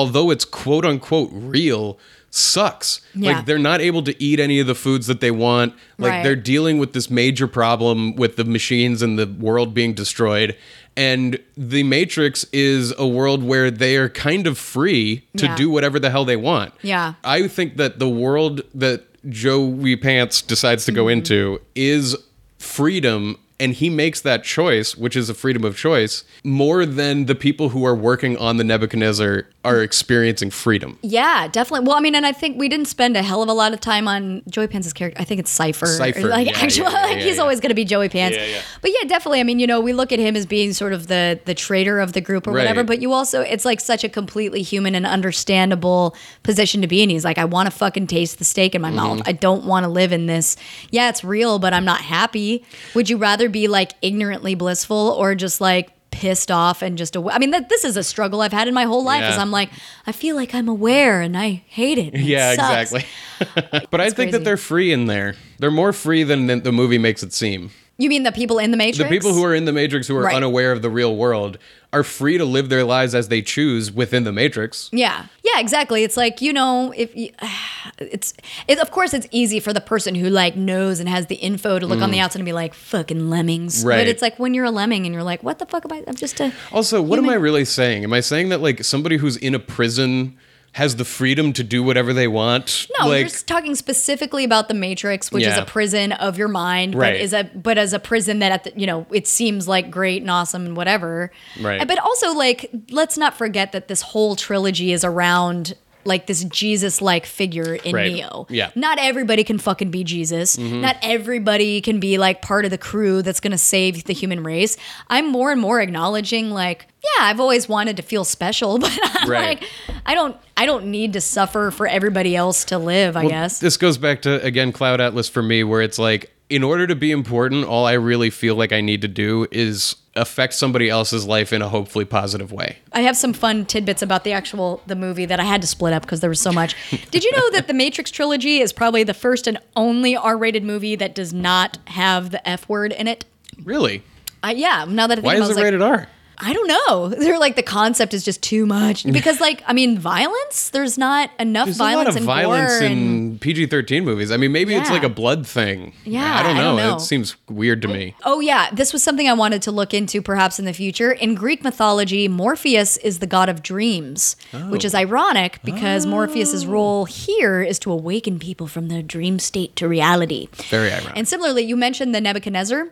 [0.00, 1.98] although it's quote unquote real
[2.32, 3.32] sucks Yeah.
[3.32, 6.22] like they're not able to eat any of the foods that they want like Right.
[6.24, 10.54] they're dealing with this major problem with the machines and the world being destroyed
[10.96, 15.56] and the matrix is a world where they are kind of free to Yeah.
[15.56, 17.14] do whatever the hell they want Yeah.
[17.24, 21.18] I think that the world that Joe Joey Pants decides to go Mm-hmm.
[21.18, 22.16] into is
[22.58, 27.34] freedom, and he makes that choice, which is a freedom of choice, more than the
[27.36, 30.98] people who are working on the Nebuchadnezzar are experiencing freedom.
[31.02, 31.86] Yeah, definitely.
[31.86, 33.80] Well, I mean, and I think we didn't spend a hell of a lot of
[33.80, 35.20] time on Joey Pants' character.
[35.20, 35.86] I think it's Cipher.
[35.86, 37.42] Cypher, Like, yeah, actually, yeah, yeah, like yeah, he's yeah.
[37.42, 38.38] always going to be Joey Pants.
[38.38, 38.62] Yeah, yeah.
[38.80, 39.40] But yeah, definitely.
[39.40, 42.00] I mean, you know, we look at him as being sort of the the traitor
[42.00, 42.62] of the group or Right.
[42.62, 42.82] whatever.
[42.84, 45.04] But you also, it's like such a completely human and
[45.44, 47.10] understandable position to be in.
[47.10, 48.96] He's like, I want to fucking taste the steak in my Mm-hmm.
[48.96, 49.22] mouth.
[49.26, 50.56] I don't want to live in this.
[50.90, 52.64] Yeah, it's real, but I'm not happy.
[52.94, 57.34] Would you rather be like ignorantly blissful or just like pissed off and just aware?
[57.34, 59.22] I mean, that this is a struggle I've had in my whole life.
[59.24, 59.70] Is I'm like,
[60.06, 62.14] I feel like I'm aware and I hate it.
[62.14, 62.92] it Yeah, sucks.
[62.92, 63.80] exactly.
[63.90, 64.30] but I think crazy.
[64.32, 65.34] that they're free in there.
[65.58, 67.70] They're more free than the movie makes it seem.
[68.00, 68.98] You mean the people in the Matrix?
[68.98, 70.34] The people who are in the Matrix who are Right.
[70.34, 71.58] unaware of the real world
[71.92, 74.88] are free to live their lives as they choose within the Matrix.
[74.90, 76.02] Yeah, yeah, exactly.
[76.02, 77.30] It's like you know, if you,
[77.98, 78.32] it's,
[78.66, 81.78] it, of course, it's easy for the person who like knows and has the info
[81.78, 83.88] to look on the outside and be like, "Fucking lemmings." Mm.
[83.88, 83.96] Right.
[83.98, 86.02] But it's like when you're a lemming and you're like, "What the fuck am I?
[86.08, 88.04] I'm just a." Also, what am I really saying?
[88.04, 90.38] Am I saying that like somebody who's in a prison
[90.72, 92.86] has the freedom to do whatever they want.
[92.98, 96.94] No, like you're talking specifically about the Matrix, which is a prison of your mind,
[96.94, 97.14] Right.
[97.14, 99.90] but is a but as a prison that at the, you know it seems like
[99.90, 101.32] great and awesome and whatever.
[101.60, 101.86] Right.
[101.86, 105.74] But also like let's not forget that this whole trilogy is around
[106.04, 108.12] like this Jesus like figure in Right.
[108.12, 108.46] Neo.
[108.48, 108.68] Yeah.
[108.68, 108.80] Mm-hmm.
[108.80, 110.56] Not everybody can fucking be Jesus.
[110.58, 114.76] Not everybody can be like part of the crew that's gonna save the human race.
[115.08, 119.28] I'm more and more acknowledging like, yeah, I've always wanted to feel special, but I'm
[119.30, 119.60] Right.
[119.60, 119.68] like
[120.06, 123.60] I don't I don't need to suffer for everybody else to live, I Well, guess.
[123.60, 126.96] This goes back to again Cloud Atlas for me, where it's like, in order to
[126.96, 131.24] be important, all I really feel like I need to do is affect somebody else's
[131.24, 132.78] life in a hopefully positive way.
[132.92, 135.92] I have some fun tidbits about the actual the movie that I had to split
[135.92, 136.74] up because there was so much.
[137.12, 140.96] Did you know that the Matrix trilogy is probably the first and only R-rated movie
[140.96, 143.24] that does not have the F word in it?
[143.62, 144.02] Really?
[144.42, 144.84] I, yeah.
[144.88, 146.08] Now that I think Why about is it, it like, rated R?
[146.42, 147.08] I don't know.
[147.20, 150.70] They're like the concept is just too much because, like, I mean, violence.
[150.70, 154.30] There's not enough There's violence a lot of and violence gore in PG thirteen movies.
[154.30, 155.92] I mean, maybe it's like a blood thing.
[156.04, 156.62] Yeah, I don't I know.
[156.62, 156.96] don't know.
[156.96, 158.14] It seems weird to me.
[158.24, 158.70] Oh, yeah.
[158.72, 161.12] This was something I wanted to look into perhaps in the future.
[161.12, 164.36] In Greek mythology, Morpheus is the god of dreams,
[164.68, 164.86] which Oh.
[164.86, 169.86] is ironic because Morpheus's role here is to awaken people from their dream state to
[169.88, 170.48] reality.
[170.68, 171.08] Very ironic.
[171.08, 171.18] Mm-hmm.
[171.18, 172.88] And similarly, you mentioned the Nebuchadnezzar.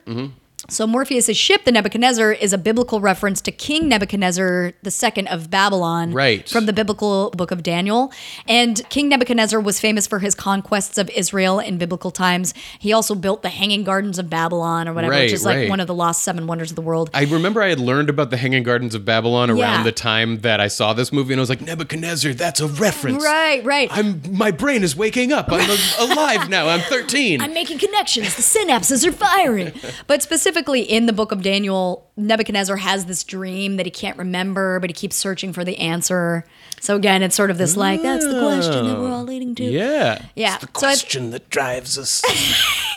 [0.69, 6.13] So Morpheus' ship, the Nebuchadnezzar, is a biblical reference to King Nebuchadnezzar II of Babylon,
[6.13, 6.47] Right.
[6.47, 8.13] From the biblical book of Daniel.
[8.47, 12.53] And King Nebuchadnezzar was famous for his conquests of Israel in biblical times.
[12.81, 15.71] He also built the Hanging Gardens of Babylon, or whatever, Right, which is like right.
[15.71, 17.09] one of the lost seven wonders of the world.
[17.15, 19.83] I remember I had learned about the Hanging Gardens of Babylon around Yeah.
[19.85, 23.25] the time that I saw this movie, and I was like, Nebuchadnezzar, that's a reference.
[23.25, 23.89] Right, right.
[23.93, 25.47] I'm my brain is waking up.
[25.51, 25.71] I'm
[26.11, 26.69] alive now.
[26.69, 27.41] I'm 13.
[27.41, 28.35] I'm making connections.
[28.37, 29.73] The synapses are firing.
[30.09, 34.81] But specifically in the book of Daniel, Nebuchadnezzar has this dream that he can't remember,
[34.81, 36.45] but he keeps searching for the answer.
[36.81, 39.55] So again, it's sort of this like, that's the question that we're all oh, leading
[39.57, 39.65] to.
[39.65, 40.23] yeah.
[40.35, 40.55] Yeah.
[40.57, 42.23] It's the So I- question that drives us.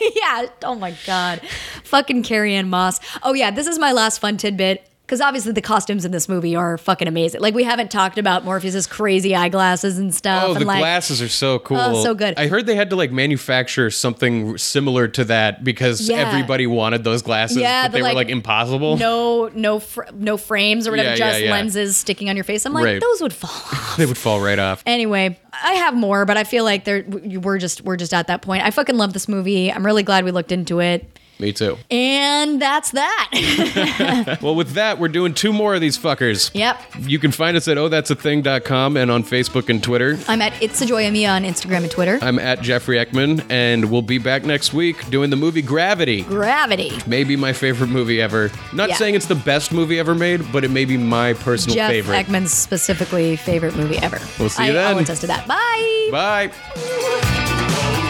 [0.14, 0.46] yeah.
[0.62, 1.40] Oh my God.
[1.84, 3.00] Fucking Carrie-Anne Moss.
[3.22, 4.88] Oh yeah, this is my last fun tidbit.
[5.12, 7.42] Because obviously the costumes in this movie are fucking amazing.
[7.42, 10.44] Like we haven't talked about Morpheus's crazy eyeglasses and stuff.
[10.46, 11.76] Oh, and the like, glasses are so cool.
[11.76, 12.32] Oh, so good.
[12.38, 16.16] I heard they had to like manufacture something similar to that because Yeah.
[16.16, 18.96] everybody wanted those glasses, Yeah, but the, they like, were like impossible.
[18.96, 21.10] No, no, fr- no frames or whatever.
[21.10, 21.50] Yeah, just yeah.
[21.50, 22.64] lenses sticking on your face.
[22.64, 22.98] I'm like, Right.
[23.02, 23.94] those would fall off.
[23.98, 24.82] They would fall right off.
[24.86, 28.40] Anyway, I have more, but I feel like they're we're just we're just at that
[28.40, 28.64] point.
[28.64, 29.70] I fucking love this movie.
[29.70, 31.18] I'm really glad we looked into it.
[31.38, 31.76] Me too.
[31.90, 34.38] And that's that.
[34.42, 36.50] Well, with that, we're doing two more of these fuckers.
[36.54, 36.80] yep.
[37.00, 40.18] You can find us at ohthat'sathing.com and on Facebook and Twitter.
[40.28, 42.18] I'm at It's a Joy Mia on Instagram and Twitter.
[42.22, 46.22] I'm at Jeffrey Ekman, and we'll be back next week doing the movie Gravity.
[46.22, 46.92] Gravity.
[47.06, 48.50] Maybe my favorite movie ever.
[48.72, 48.96] Not Yeah.
[48.96, 52.26] saying it's the best movie ever made, but it may be my personal Jeff favorite.
[52.26, 54.20] Ekman's specifically favorite movie ever.
[54.38, 54.94] We'll see you I, then.
[54.94, 55.46] I'll attest to that.
[55.48, 56.08] Bye.
[56.10, 58.01] Bye.